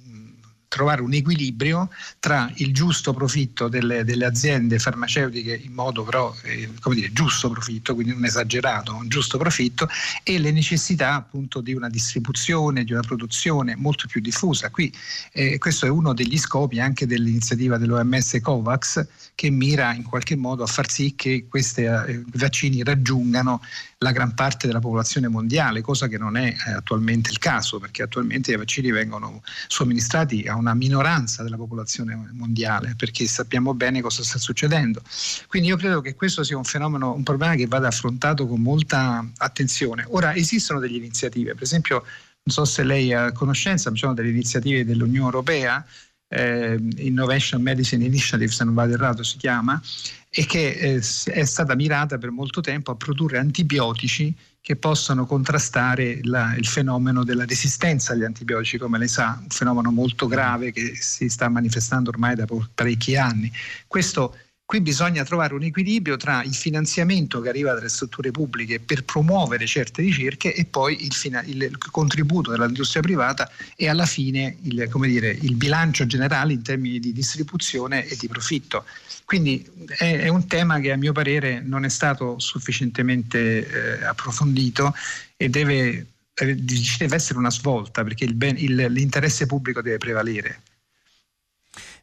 trovare 0.75 1.01
un 1.01 1.13
equilibrio 1.13 1.89
tra 2.19 2.51
il 2.55 2.73
giusto 2.73 3.13
profitto 3.13 3.69
delle, 3.69 4.03
delle 4.03 4.25
aziende 4.25 4.77
farmaceutiche 4.77 5.55
in 5.55 5.71
modo 5.71 6.03
però 6.03 6.35
eh, 6.43 6.69
come 6.81 6.95
dire, 6.95 7.13
giusto 7.13 7.49
profitto, 7.49 7.93
quindi 7.93 8.11
non 8.11 8.25
esagerato, 8.25 8.93
un 8.93 9.07
giusto 9.07 9.37
profitto 9.37 9.87
e 10.21 10.37
le 10.37 10.51
necessità 10.51 11.13
appunto 11.13 11.61
di 11.61 11.73
una 11.73 11.87
distribuzione, 11.87 12.83
di 12.83 12.91
una 12.91 13.03
produzione 13.03 13.77
molto 13.77 14.05
più 14.07 14.19
diffusa. 14.19 14.69
Qui 14.69 14.93
eh, 15.31 15.57
questo 15.59 15.85
è 15.85 15.89
uno 15.89 16.13
degli 16.13 16.37
scopi 16.37 16.81
anche 16.81 17.07
dell'iniziativa 17.07 17.77
dell'OMS 17.77 18.39
COVAX 18.41 19.07
che 19.33 19.49
mira 19.49 19.93
in 19.93 20.03
qualche 20.03 20.35
modo 20.35 20.63
a 20.63 20.67
far 20.67 20.89
sì 20.91 21.15
che 21.15 21.45
questi 21.47 21.83
eh, 21.83 22.21
vaccini 22.33 22.83
raggiungano 22.83 23.61
la 23.99 24.11
gran 24.11 24.33
parte 24.33 24.67
della 24.67 24.79
popolazione 24.79 25.27
mondiale, 25.27 25.81
cosa 25.81 26.07
che 26.07 26.17
non 26.17 26.35
è 26.35 26.47
eh, 26.47 26.71
attualmente 26.71 27.31
il 27.31 27.39
caso, 27.39 27.79
perché 27.79 28.03
attualmente 28.03 28.51
i 28.51 28.57
vaccini 28.57 28.91
vengono 28.91 29.41
somministrati 29.67 30.47
a 30.47 30.55
una 30.55 30.64
minoranza 30.73 31.43
della 31.43 31.57
popolazione 31.57 32.15
mondiale, 32.33 32.95
perché 32.97 33.27
sappiamo 33.27 33.73
bene 33.73 34.01
cosa 34.01 34.23
sta 34.23 34.39
succedendo. 34.39 35.01
Quindi 35.47 35.67
io 35.67 35.77
credo 35.77 36.01
che 36.01 36.15
questo 36.15 36.43
sia 36.43 36.57
un 36.57 36.63
fenomeno, 36.63 37.13
un 37.13 37.23
problema 37.23 37.55
che 37.55 37.67
vada 37.67 37.87
affrontato 37.87 38.47
con 38.47 38.61
molta 38.61 39.25
attenzione. 39.37 40.05
Ora 40.09 40.33
esistono 40.33 40.79
delle 40.79 40.97
iniziative, 40.97 41.53
per 41.53 41.63
esempio, 41.63 42.03
non 42.47 42.53
so 42.53 42.65
se 42.65 42.83
lei 42.83 43.11
ha 43.11 43.31
conoscenza, 43.31 43.91
ci 43.91 43.97
sono 43.97 44.13
delle 44.13 44.29
iniziative 44.29 44.85
dell'Unione 44.85 45.25
Europea 45.25 45.83
eh, 46.27 46.79
Innovation 46.97 47.61
Medicine 47.61 48.03
Initiative, 48.03 48.51
se 48.51 48.63
non 48.63 48.73
vado 48.73 48.93
errato 48.93 49.23
si 49.23 49.37
chiama, 49.37 49.81
e 50.29 50.45
che 50.45 50.69
eh, 50.69 51.01
è 51.31 51.45
stata 51.45 51.75
mirata 51.75 52.17
per 52.17 52.31
molto 52.31 52.61
tempo 52.61 52.91
a 52.91 52.95
produrre 52.95 53.37
antibiotici 53.37 54.33
che 54.65 54.75
possano 54.75 55.27
contrastare 55.27 56.21
la, 56.23 56.55
il 56.55 56.65
fenomeno 56.65 57.23
della 57.23 57.45
resistenza 57.45 58.13
agli 58.13 58.23
antibiotici, 58.23 58.79
come 58.79 58.97
lei 58.97 59.07
sa, 59.07 59.37
un 59.39 59.49
fenomeno 59.49 59.91
molto 59.91 60.25
grave 60.25 60.71
che 60.71 60.95
si 60.95 61.29
sta 61.29 61.47
manifestando 61.49 62.09
ormai 62.09 62.35
da 62.35 62.47
parecchi 62.73 63.15
anni. 63.15 63.51
Questo 63.85 64.35
Qui 64.67 64.81
bisogna 64.81 65.23
trovare 65.23 65.53
un 65.53 65.61
equilibrio 65.61 66.17
tra 66.17 66.41
il 66.41 66.55
finanziamento 66.55 67.39
che 67.39 67.49
arriva 67.49 67.73
dalle 67.73 67.87
strutture 67.87 68.31
pubbliche 68.31 68.79
per 68.79 69.03
promuovere 69.03 69.67
certe 69.67 70.01
ricerche 70.01 70.55
e 70.55 70.65
poi 70.65 71.05
il, 71.05 71.13
fina- 71.13 71.43
il 71.43 71.77
contributo 71.91 72.49
dell'industria 72.49 73.03
privata 73.03 73.47
e 73.75 73.87
alla 73.87 74.07
fine 74.07 74.57
il, 74.63 74.89
dire, 74.91 75.29
il, 75.29 75.53
bilancio 75.53 76.07
generale 76.07 76.53
in 76.53 76.63
termini 76.63 76.99
di 76.99 77.13
distribuzione 77.13 78.07
e 78.07 78.15
di 78.15 78.27
profitto. 78.27 78.85
Quindi 79.23 79.63
è, 79.85 80.21
è 80.21 80.27
un 80.29 80.47
tema 80.47 80.79
che 80.79 80.91
a 80.91 80.97
mio 80.97 81.11
parere 81.11 81.61
non 81.61 81.85
è 81.85 81.89
stato 81.89 82.39
sufficientemente 82.39 83.67
eh, 83.99 84.03
approfondito 84.03 84.95
e 85.37 85.47
deve, 85.47 86.07
eh, 86.33 86.55
deve, 86.55 87.15
essere 87.15 87.37
una 87.37 87.51
svolta 87.51 88.03
perché 88.03 88.25
ben, 88.33 88.55
l'interesse 88.55 89.45
pubblico 89.45 89.83
deve 89.83 89.97
prevalere. 89.97 90.61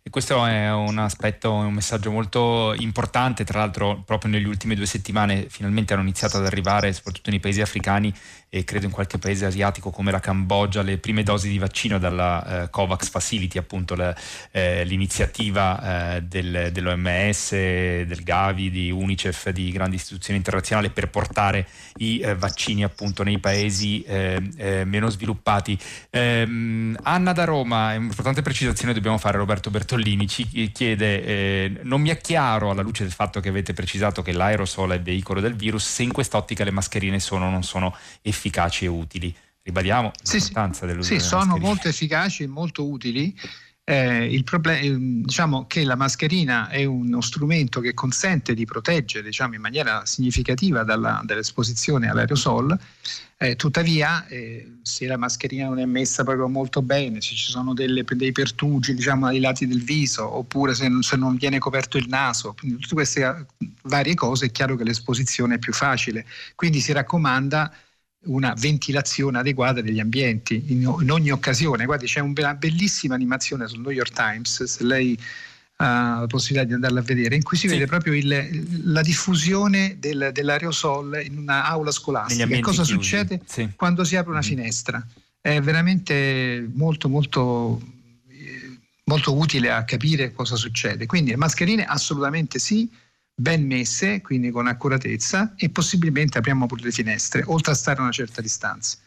E 0.04 0.10
questo 0.10 0.44
è 0.44 0.72
un 0.72 0.98
aspetto, 0.98 1.52
un 1.52 1.72
messaggio 1.72 2.10
molto 2.10 2.74
importante, 2.76 3.44
tra 3.44 3.60
l'altro 3.60 4.02
proprio 4.04 4.32
nelle 4.32 4.48
ultime 4.48 4.74
due 4.74 4.84
settimane 4.84 5.46
finalmente 5.48 5.92
hanno 5.92 6.02
iniziato 6.02 6.38
ad 6.38 6.44
arrivare, 6.44 6.92
soprattutto 6.92 7.30
nei 7.30 7.38
paesi 7.38 7.60
africani 7.60 8.12
e 8.48 8.64
credo 8.64 8.86
in 8.86 8.90
qualche 8.90 9.18
paese 9.18 9.46
asiatico 9.46 9.90
come 9.90 10.10
la 10.10 10.18
Cambogia, 10.18 10.82
le 10.82 10.98
prime 10.98 11.22
dosi 11.22 11.48
di 11.48 11.56
vaccino 11.56 11.98
dalla 11.98 12.64
eh, 12.64 12.70
COVAX 12.70 13.10
Facility, 13.10 13.58
appunto 13.58 13.94
la, 13.94 14.12
eh, 14.50 14.84
l'iniziativa 14.84 16.16
eh, 16.16 16.22
del, 16.22 16.70
dell'OMS, 16.72 17.52
del 17.52 18.22
Gavi, 18.24 18.70
di 18.70 18.90
Unicef, 18.90 19.50
di 19.50 19.70
grandi 19.70 19.94
istituzioni 19.96 20.36
internazionali 20.36 20.90
per 20.90 21.10
portare 21.10 21.68
i 21.98 22.18
eh, 22.18 22.34
vaccini 22.34 22.82
appunto 22.82 23.22
nei 23.22 23.38
paesi 23.38 24.02
eh, 24.02 24.42
eh, 24.56 24.84
meno 24.84 25.08
sviluppati. 25.08 25.78
Ehm, 26.10 26.98
Anna 27.04 27.32
da 27.32 27.44
Roma, 27.44 27.94
un'importante 27.94 28.42
precisazione 28.42 28.92
dobbiamo 28.92 29.16
fare 29.16 29.38
Roberto 29.38 29.70
Bertolini 29.70 29.90
Bertollini 29.92 30.26
ci 30.26 30.72
chiede, 30.72 31.24
eh, 31.24 31.72
non 31.82 32.00
mi 32.00 32.08
è 32.08 32.16
chiaro 32.18 32.70
alla 32.70 32.80
luce 32.80 33.02
del 33.02 33.12
fatto 33.12 33.40
che 33.40 33.50
avete 33.50 33.74
precisato 33.74 34.22
che 34.22 34.32
l'aerosol 34.32 34.92
è 34.92 34.94
il 34.94 35.02
veicolo 35.02 35.40
del 35.40 35.54
virus, 35.54 35.86
se 35.86 36.02
in 36.02 36.12
quest'ottica 36.12 36.64
le 36.64 36.70
mascherine 36.70 37.20
sono 37.20 37.46
o 37.46 37.50
non 37.50 37.62
sono 37.62 37.94
efficaci 38.22 38.86
e 38.86 38.88
utili. 38.88 39.34
Ribadiamo 39.64 40.10
sì, 40.22 40.38
l'importanza 40.38 40.80
sì, 40.80 40.86
dell'uso 40.86 41.12
Sì, 41.12 41.20
sono 41.20 41.56
molto 41.58 41.88
efficaci 41.88 42.44
e 42.44 42.46
molto 42.46 42.88
utili. 42.88 43.38
Eh, 43.84 44.32
il 44.32 44.44
problema, 44.44 44.96
diciamo 45.24 45.66
che 45.66 45.82
la 45.84 45.96
mascherina 45.96 46.68
è 46.68 46.84
uno 46.84 47.20
strumento 47.20 47.80
che 47.80 47.94
consente 47.94 48.54
di 48.54 48.64
proteggere 48.64 49.24
diciamo, 49.24 49.54
in 49.54 49.60
maniera 49.60 50.06
significativa 50.06 50.84
dalla, 50.84 51.20
dall'esposizione 51.24 52.08
all'aerosol, 52.08 52.78
eh, 53.38 53.56
tuttavia 53.56 54.24
eh, 54.28 54.78
se 54.82 55.06
la 55.06 55.16
mascherina 55.16 55.66
non 55.66 55.80
è 55.80 55.84
messa 55.84 56.22
proprio 56.22 56.46
molto 56.46 56.80
bene, 56.80 57.20
se 57.20 57.34
ci 57.34 57.50
sono 57.50 57.74
delle, 57.74 58.04
dei 58.08 58.30
pertugi 58.30 58.94
diciamo, 58.94 59.26
ai 59.26 59.40
lati 59.40 59.66
del 59.66 59.82
viso, 59.82 60.32
oppure 60.32 60.74
se, 60.74 60.88
se 61.00 61.16
non 61.16 61.34
viene 61.34 61.58
coperto 61.58 61.98
il 61.98 62.06
naso, 62.08 62.54
quindi 62.56 62.78
tutte 62.78 62.94
queste 62.94 63.46
varie 63.82 64.14
cose 64.14 64.46
è 64.46 64.52
chiaro 64.52 64.76
che 64.76 64.84
l'esposizione 64.84 65.56
è 65.56 65.58
più 65.58 65.72
facile. 65.72 66.24
Quindi 66.54 66.78
si 66.78 66.92
raccomanda 66.92 67.74
una 68.24 68.54
ventilazione 68.56 69.38
adeguata 69.38 69.80
degli 69.80 70.00
ambienti 70.00 70.64
in, 70.68 70.82
in 71.00 71.10
ogni 71.10 71.30
occasione. 71.30 71.84
Guardi, 71.84 72.06
c'è 72.06 72.20
una 72.20 72.54
bellissima 72.54 73.14
animazione 73.14 73.66
sul 73.66 73.80
New 73.80 73.90
York 73.90 74.12
Times, 74.12 74.62
se 74.64 74.84
lei 74.84 75.18
ha 75.76 76.20
la 76.20 76.26
possibilità 76.26 76.66
di 76.66 76.74
andarla 76.74 77.00
a 77.00 77.02
vedere, 77.02 77.34
in 77.34 77.42
cui 77.42 77.56
si 77.56 77.66
sì. 77.66 77.74
vede 77.74 77.86
proprio 77.86 78.14
il, 78.14 78.82
la 78.84 79.02
diffusione 79.02 79.96
del, 79.98 80.30
dell'aerosol 80.32 81.22
in 81.24 81.38
un'aula 81.38 81.90
scolastica. 81.90 82.44
E 82.54 82.60
cosa 82.60 82.82
chiusi. 82.82 82.92
succede 82.92 83.40
sì. 83.44 83.68
quando 83.74 84.04
si 84.04 84.14
apre 84.16 84.30
una 84.30 84.40
mm. 84.40 84.42
finestra? 84.42 85.04
È 85.40 85.60
veramente 85.60 86.70
molto, 86.72 87.08
molto, 87.08 87.80
molto 89.04 89.36
utile 89.36 89.72
a 89.72 89.82
capire 89.84 90.32
cosa 90.32 90.54
succede. 90.54 91.06
Quindi 91.06 91.30
le 91.30 91.36
mascherine 91.36 91.84
assolutamente 91.84 92.60
sì, 92.60 92.88
ben 93.34 93.66
messe, 93.66 94.20
quindi 94.20 94.50
con 94.50 94.66
accuratezza 94.66 95.54
e 95.56 95.70
possibilmente 95.70 96.38
apriamo 96.38 96.66
pure 96.66 96.82
le 96.82 96.90
finestre, 96.90 97.42
oltre 97.46 97.72
a 97.72 97.74
stare 97.74 97.98
a 97.98 98.02
una 98.02 98.12
certa 98.12 98.40
distanza. 98.40 98.98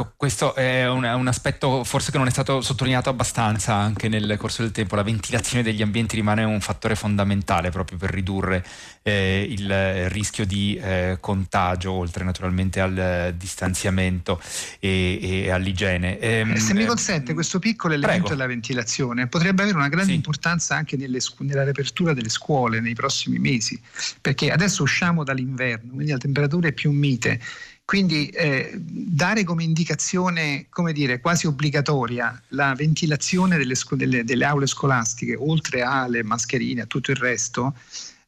Ecco, 0.00 0.12
questo 0.16 0.54
è 0.54 0.88
un, 0.88 1.02
un, 1.02 1.26
aspetto 1.26 1.82
forse 1.82 2.12
che 2.12 2.18
non 2.18 2.28
è 2.28 2.30
stato 2.30 2.60
sottolineato 2.60 3.10
abbastanza 3.10 3.74
anche 3.74 4.08
nel 4.08 4.36
corso 4.38 4.62
del 4.62 4.70
tempo. 4.70 4.94
La 4.94 5.02
ventilazione 5.02 5.64
degli 5.64 5.82
ambienti 5.82 6.14
rimane 6.14 6.44
un 6.44 6.60
fattore 6.60 6.94
fondamentale 6.94 7.70
proprio 7.70 7.98
per 7.98 8.10
ridurre 8.10 8.64
eh, 9.02 9.44
il 9.50 10.08
rischio 10.08 10.46
di 10.46 10.76
eh, 10.76 11.16
contagio, 11.18 11.90
oltre 11.90 12.22
naturalmente 12.22 12.78
al 12.78 12.96
eh, 12.96 13.34
distanziamento 13.36 14.40
e, 14.78 15.18
e 15.20 15.50
all'igiene. 15.50 16.20
Ehm, 16.20 16.54
Se 16.54 16.74
mi 16.74 16.84
consente, 16.84 17.34
questo 17.34 17.58
piccolo 17.58 17.94
elemento 17.94 18.26
prego. 18.26 18.36
della 18.36 18.46
ventilazione 18.46 19.26
potrebbe 19.26 19.62
avere 19.62 19.76
una 19.76 19.88
grande 19.88 20.10
sì. 20.10 20.14
importanza 20.16 20.76
anche 20.76 20.96
nelle, 20.96 21.18
nella 21.38 21.64
riapertura 21.64 22.14
delle 22.14 22.28
scuole 22.28 22.78
nei 22.78 22.94
prossimi 22.94 23.40
mesi, 23.40 23.80
perché 24.20 24.52
adesso 24.52 24.84
usciamo 24.84 25.24
dall'inverno, 25.24 25.94
quindi 25.94 26.12
la 26.12 26.18
temperatura 26.18 26.68
è 26.68 26.72
più 26.72 26.92
mite 26.92 27.40
quindi 27.88 28.26
eh, 28.28 28.72
dare 28.76 29.44
come 29.44 29.64
indicazione, 29.64 30.66
come 30.68 30.92
dire, 30.92 31.20
quasi 31.20 31.46
obbligatoria 31.46 32.38
la 32.48 32.74
ventilazione 32.74 33.56
delle, 33.56 33.74
delle, 33.92 34.24
delle 34.24 34.44
aule 34.44 34.66
scolastiche, 34.66 35.34
oltre 35.34 35.80
alle 35.80 36.22
mascherine 36.22 36.82
e 36.82 36.86
tutto 36.86 37.12
il 37.12 37.16
resto, 37.16 37.74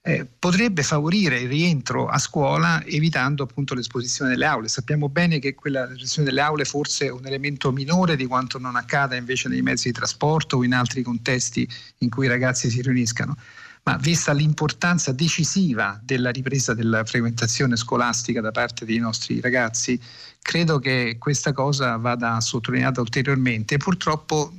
eh, 0.00 0.26
potrebbe 0.38 0.82
favorire 0.82 1.40
il 1.40 1.48
rientro 1.48 2.08
a 2.08 2.16
scuola 2.16 2.82
evitando 2.86 3.42
appunto 3.42 3.74
l'esposizione 3.74 4.30
delle 4.30 4.46
aule. 4.46 4.68
Sappiamo 4.68 5.10
bene 5.10 5.38
che 5.38 5.54
quella 5.54 5.84
l'esposizione 5.84 6.28
delle 6.28 6.40
aule 6.40 6.64
forse 6.64 7.04
è 7.04 7.10
un 7.10 7.26
elemento 7.26 7.70
minore 7.70 8.16
di 8.16 8.24
quanto 8.24 8.58
non 8.58 8.76
accada 8.76 9.14
invece 9.14 9.50
nei 9.50 9.60
mezzi 9.60 9.88
di 9.88 9.94
trasporto 9.94 10.56
o 10.56 10.64
in 10.64 10.72
altri 10.72 11.02
contesti 11.02 11.68
in 11.98 12.08
cui 12.08 12.24
i 12.24 12.28
ragazzi 12.28 12.70
si 12.70 12.80
riuniscano 12.80 13.36
ma 13.82 13.96
vista 13.96 14.32
l'importanza 14.32 15.12
decisiva 15.12 15.98
della 16.02 16.30
ripresa 16.30 16.74
della 16.74 17.04
frequentazione 17.04 17.76
scolastica 17.76 18.40
da 18.40 18.50
parte 18.50 18.84
dei 18.84 18.98
nostri 18.98 19.40
ragazzi, 19.40 20.00
credo 20.42 20.78
che 20.78 21.16
questa 21.18 21.52
cosa 21.52 21.96
vada 21.96 22.40
sottolineata 22.40 23.00
ulteriormente. 23.00 23.76
Purtroppo 23.78 24.52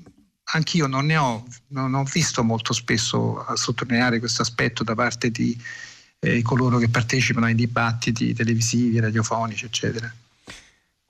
anch'io 0.53 0.87
non 0.87 1.05
ne 1.05 1.17
ho, 1.17 1.45
non 1.67 1.93
ho 1.93 2.03
visto 2.03 2.43
molto 2.43 2.73
spesso 2.73 3.43
a 3.43 3.55
sottolineare 3.55 4.19
questo 4.19 4.41
aspetto 4.41 4.83
da 4.83 4.95
parte 4.95 5.29
di 5.29 5.57
eh, 6.19 6.41
coloro 6.41 6.77
che 6.77 6.89
partecipano 6.89 7.45
ai 7.45 7.55
dibattiti 7.55 8.33
televisivi, 8.33 8.99
radiofonici, 8.99 9.65
eccetera. 9.65 10.13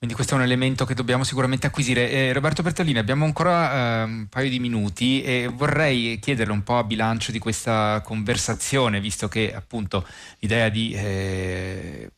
Quindi 0.02 0.18
questo 0.18 0.34
è 0.34 0.40
un 0.40 0.46
elemento 0.46 0.84
che 0.84 0.96
dobbiamo 0.96 1.24
sicuramente 1.24 1.68
acquisire. 1.68 2.10
Eh, 2.10 2.34
Roberto 2.34 2.64
Bertolini, 2.64 2.98
abbiamo 2.98 3.24
ancora 3.24 4.02
eh, 4.02 4.04
un 4.06 4.26
paio 4.30 4.50
di 4.50 4.60
minuti 4.60 5.22
e 5.22 5.48
vorrei 5.48 6.18
chiederle 6.18 6.52
un 6.52 6.64
po' 6.64 6.80
a 6.80 6.84
bilancio 6.84 7.32
di 7.32 7.38
questa 7.38 8.02
conversazione, 8.04 9.00
visto 9.00 9.28
che 9.28 9.54
appunto 9.54 10.04
l'idea 10.40 10.70
di 10.70 10.92
eh, 10.94 12.12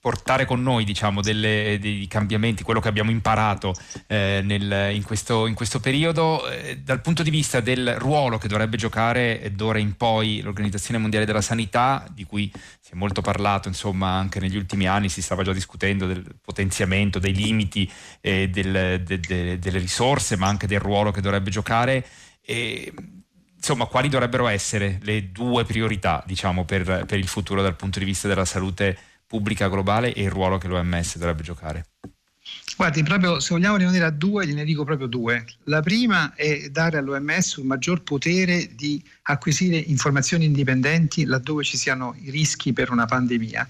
portare 0.00 0.46
con 0.46 0.62
noi 0.62 0.84
diciamo, 0.84 1.20
delle, 1.20 1.76
dei 1.78 2.06
cambiamenti, 2.06 2.62
quello 2.62 2.80
che 2.80 2.88
abbiamo 2.88 3.10
imparato 3.10 3.74
eh, 4.06 4.40
nel, 4.42 4.94
in, 4.94 5.02
questo, 5.02 5.46
in, 5.46 5.54
questo, 5.54 5.78
periodo, 5.78 6.48
eh, 6.48 6.78
dal 6.78 7.02
punto 7.02 7.22
di 7.22 7.28
vista 7.28 7.60
del 7.60 7.96
ruolo 7.96 8.38
che 8.38 8.48
dovrebbe 8.48 8.78
giocare 8.78 9.52
d'ora 9.54 9.78
in 9.78 9.96
poi 9.96 10.40
l'Organizzazione 10.40 10.98
Mondiale 10.98 11.26
della 11.26 11.42
Sanità, 11.42 12.06
di 12.10 12.24
cui 12.24 12.50
si 12.80 12.92
è 12.92 12.94
molto 12.94 13.20
parlato 13.20 13.68
insomma, 13.68 14.12
anche 14.12 14.40
negli 14.40 14.56
ultimi 14.56 14.88
anni, 14.88 15.10
si 15.10 15.20
stava 15.20 15.42
già 15.42 15.52
discutendo 15.52 16.06
del 16.06 16.24
potenziamento, 16.42 17.18
dei 17.18 17.34
limiti 17.34 17.90
eh, 18.22 18.48
del, 18.48 19.02
de, 19.04 19.20
de, 19.20 19.58
delle 19.58 19.78
risorse, 19.78 20.36
ma 20.36 20.46
anche 20.46 20.66
del 20.66 20.80
ruolo 20.80 21.10
che 21.10 21.20
dovrebbe 21.20 21.50
giocare. 21.50 22.06
E, 22.42 22.90
insomma, 23.54 23.84
quali 23.84 24.08
dovrebbero 24.08 24.48
essere 24.48 24.98
le 25.02 25.30
due 25.30 25.66
priorità 25.66 26.22
diciamo, 26.26 26.64
per, 26.64 27.04
per 27.04 27.18
il 27.18 27.28
futuro 27.28 27.60
dal 27.60 27.76
punto 27.76 27.98
di 27.98 28.06
vista 28.06 28.28
della 28.28 28.46
salute? 28.46 28.96
Pubblica 29.30 29.68
globale 29.68 30.12
e 30.12 30.24
il 30.24 30.30
ruolo 30.30 30.58
che 30.58 30.66
l'OMS 30.66 31.16
dovrebbe 31.16 31.44
giocare? 31.44 31.86
Guardi, 32.76 33.04
proprio 33.04 33.38
se 33.38 33.54
vogliamo 33.54 33.76
rimanere 33.76 34.06
a 34.06 34.10
due, 34.10 34.44
gliene 34.44 34.64
dico 34.64 34.82
proprio 34.82 35.06
due. 35.06 35.44
La 35.64 35.80
prima 35.82 36.34
è 36.34 36.68
dare 36.70 36.98
all'OMS 36.98 37.56
un 37.56 37.66
maggior 37.68 38.02
potere 38.02 38.74
di 38.74 39.00
acquisire 39.22 39.76
informazioni 39.76 40.46
indipendenti 40.46 41.24
laddove 41.26 41.62
ci 41.62 41.76
siano 41.76 42.16
i 42.22 42.30
rischi 42.30 42.72
per 42.72 42.90
una 42.90 43.04
pandemia 43.04 43.68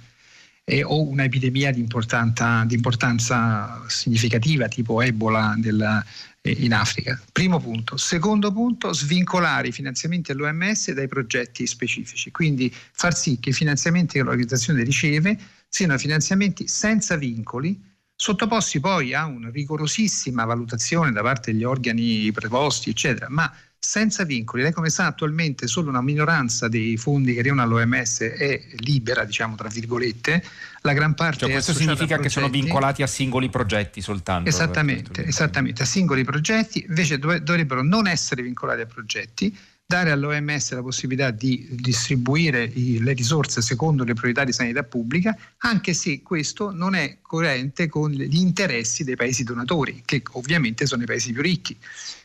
eh, 0.70 0.85
o 0.85 1.02
un'epidemia 1.02 1.72
di, 1.72 1.85
di, 1.85 2.74
importanza 2.74 3.83
significativa, 3.88 4.68
tipo 4.68 5.02
Ebola 5.02 5.54
della, 5.59 6.04
eh, 6.42 6.52
in 6.61 6.72
Africa. 6.72 7.20
Primo 7.33 7.59
punto. 7.59 7.96
Secondo 7.96 8.52
punto, 8.52 8.92
svincolare 8.92 9.68
i 9.68 9.72
finanziamenti 9.72 10.30
all'OMS 10.30 10.92
dai 10.92 11.09
progetti 11.09 11.66
specifici, 11.66 12.30
quindi 12.30 12.72
far 12.92 13.16
sì 13.16 13.40
che 13.40 13.50
i 13.50 13.52
finanziamenti 13.52 14.18
che 14.18 14.22
l'organizzazione 14.22 14.85
riceve 14.85 15.37
siano 15.68 15.98
finanziamenti 15.98 16.68
senza 16.68 17.16
vincoli, 17.16 17.78
sottoposti 18.14 18.78
poi 18.78 19.12
a 19.12 19.26
una 19.26 19.50
rigorosissima 19.50 20.44
valutazione 20.44 21.11
da 21.11 21.22
parte 21.22 21.50
degli 21.50 21.64
organi 21.64 22.30
preposti, 22.30 22.90
eccetera, 22.90 23.26
ma 23.28 23.52
senza 23.80 24.24
vincoli. 24.24 24.62
Lei 24.62 24.72
come 24.72 24.90
sa 24.90 25.06
attualmente 25.06 25.66
solo 25.66 25.88
una 25.88 26.02
minoranza 26.02 26.68
dei 26.68 26.98
fondi 26.98 27.32
che 27.32 27.40
arrivano 27.40 27.62
all'OMS 27.62 28.20
è 28.20 28.62
libera, 28.76 29.24
diciamo 29.24 29.56
tra 29.56 29.68
virgolette, 29.68 30.44
la 30.82 30.92
gran 30.92 31.14
parte 31.14 31.40
cioè, 31.40 31.50
questo 31.50 31.72
significa 31.72 32.18
che 32.18 32.28
sono 32.28 32.50
vincolati 32.50 33.02
a 33.02 33.06
singoli 33.06 33.48
progetti 33.48 34.02
soltanto. 34.02 34.48
Esattamente, 34.48 35.24
esattamente, 35.24 35.82
a 35.82 35.86
singoli 35.86 36.24
progetti, 36.24 36.84
invece 36.86 37.18
dovrebbero 37.18 37.82
non 37.82 38.06
essere 38.06 38.42
vincolati 38.42 38.82
a 38.82 38.86
progetti 38.86 39.56
dare 39.90 40.12
all'OMS 40.12 40.70
la 40.74 40.82
possibilità 40.82 41.32
di 41.32 41.66
distribuire 41.72 42.62
i, 42.62 43.02
le 43.02 43.12
risorse 43.12 43.60
secondo 43.60 44.04
le 44.04 44.14
priorità 44.14 44.44
di 44.44 44.52
sanità 44.52 44.84
pubblica, 44.84 45.36
anche 45.58 45.94
se 45.94 46.22
questo 46.22 46.70
non 46.70 46.94
è 46.94 47.18
coerente 47.20 47.88
con 47.88 48.12
gli 48.12 48.36
interessi 48.36 49.02
dei 49.02 49.16
paesi 49.16 49.42
donatori, 49.42 50.02
che 50.04 50.22
ovviamente 50.32 50.86
sono 50.86 51.02
i 51.02 51.06
paesi 51.06 51.32
più 51.32 51.42
ricchi. 51.42 51.76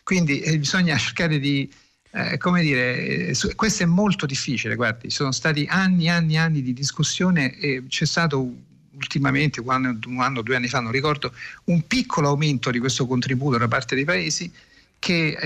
Quindi 0.06 0.40
eh, 0.42 0.60
bisogna 0.60 0.96
cercare 1.00 1.40
di, 1.40 1.68
eh, 2.12 2.38
come 2.38 2.62
dire, 2.62 3.30
eh, 3.30 3.56
questo 3.56 3.82
è 3.82 3.86
molto 3.88 4.28
difficile, 4.28 4.76
guardi, 4.76 5.10
sono 5.10 5.32
stati 5.32 5.66
anni 5.68 6.06
e 6.06 6.10
anni 6.10 6.36
e 6.36 6.38
anni 6.38 6.62
di 6.62 6.74
discussione 6.74 7.58
e 7.58 7.84
c'è 7.88 8.06
stato 8.06 8.54
ultimamente, 8.94 9.62
un 9.62 9.70
anno, 9.72 9.98
un 10.06 10.22
anno, 10.22 10.44
due 10.44 10.56
anni 10.56 10.68
fa, 10.68 10.80
non 10.80 10.92
ricordo, 10.92 11.34
un 11.66 11.88
piccolo 11.88 12.30
aumento 12.30 12.70
di 12.70 12.78
questo 12.78 13.08
contributo 13.08 13.58
da 13.58 13.68
parte 13.68 13.96
dei 13.96 14.06
paesi 14.06 14.50
che 15.00 15.38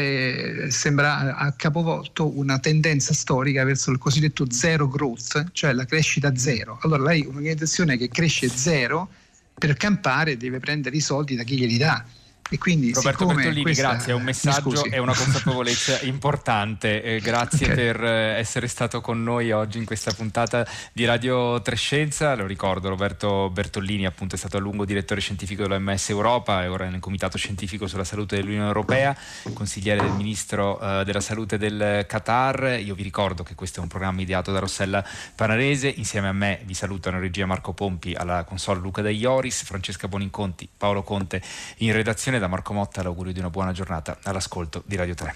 eh, 0.65 0.71
sembra 0.71 1.37
ha 1.37 1.53
capovolto 1.53 2.37
una 2.37 2.59
tendenza 2.59 3.13
storica 3.13 3.63
verso 3.63 3.91
il 3.91 3.97
cosiddetto 3.97 4.45
zero 4.51 4.89
growth, 4.89 5.51
cioè 5.53 5.71
la 5.71 5.85
crescita 5.85 6.35
zero. 6.35 6.79
Allora 6.81 7.03
lei 7.03 7.25
un'organizzazione 7.25 7.97
che 7.97 8.09
cresce 8.09 8.49
zero 8.49 9.09
per 9.57 9.75
campare 9.75 10.35
deve 10.35 10.59
prendere 10.59 10.97
i 10.97 11.01
soldi 11.01 11.35
da 11.35 11.43
chi 11.43 11.57
glieli 11.57 11.77
dà 11.77 12.05
e 12.51 12.57
quindi, 12.57 12.91
Roberto 12.93 13.27
Bertolini, 13.27 13.62
questa... 13.62 13.89
grazie, 13.89 14.12
è 14.12 14.15
un 14.15 14.23
messaggio 14.23 14.83
e 14.85 14.97
una 14.97 15.13
consapevolezza 15.13 15.99
importante. 16.05 17.03
Eh, 17.03 17.19
grazie 17.19 17.71
okay. 17.71 17.75
per 17.75 18.03
eh, 18.03 18.38
essere 18.39 18.67
stato 18.67 19.01
con 19.01 19.21
noi 19.21 19.51
oggi 19.51 19.77
in 19.77 19.85
questa 19.85 20.12
puntata 20.13 20.65
di 20.91 21.05
Radio 21.05 21.62
Trescenza. 21.62 22.33
Lo 22.33 22.47
ricordo, 22.47 22.89
Roberto 22.89 23.51
Bertolini 23.51 24.07
appunto 24.07 24.33
è 24.33 24.38
stato 24.38 24.57
a 24.57 24.59
lungo 24.59 24.83
direttore 24.83 25.21
scientifico 25.21 25.62
dell'OMS 25.62 26.09
Europa 26.09 26.63
e 26.63 26.67
ora 26.67 26.89
nel 26.89 26.99
Comitato 26.99 27.38
Scientifico 27.38 27.85
sulla 27.85 28.03
Salute 28.03 28.38
dell'Unione 28.38 28.65
Europea, 28.65 29.15
consigliere 29.53 30.01
del 30.01 30.13
Ministro 30.13 30.79
eh, 30.79 31.03
della 31.05 31.21
Salute 31.21 31.59
del 31.59 32.05
Qatar. 32.07 32.79
Io 32.83 32.95
vi 32.95 33.03
ricordo 33.03 33.43
che 33.43 33.53
questo 33.53 33.79
è 33.79 33.83
un 33.83 33.89
programma 33.89 34.21
ideato 34.21 34.51
da 34.51 34.57
Rossella 34.57 35.05
Panarese. 35.35 35.88
Insieme 35.88 36.27
a 36.27 36.33
me 36.33 36.62
vi 36.65 36.73
salutano 36.73 37.19
regia 37.19 37.45
Marco 37.45 37.73
Pompi, 37.73 38.15
alla 38.15 38.43
console 38.43 38.79
Luca 38.79 39.03
De 39.03 39.12
Ioris, 39.12 39.63
Francesca 39.63 40.07
Boninconti, 40.07 40.67
Paolo 40.75 41.03
Conte 41.03 41.43
in 41.77 41.93
redazione 41.93 42.38
da 42.39 42.47
Marco 42.47 42.73
Motta 42.73 43.04
l'augurio 43.04 43.34
di 43.34 43.39
una 43.39 43.49
buona 43.49 43.71
giornata 43.71 44.17
all'ascolto 44.23 44.82
di 44.86 44.95
Radio 44.95 45.13
3. 45.13 45.28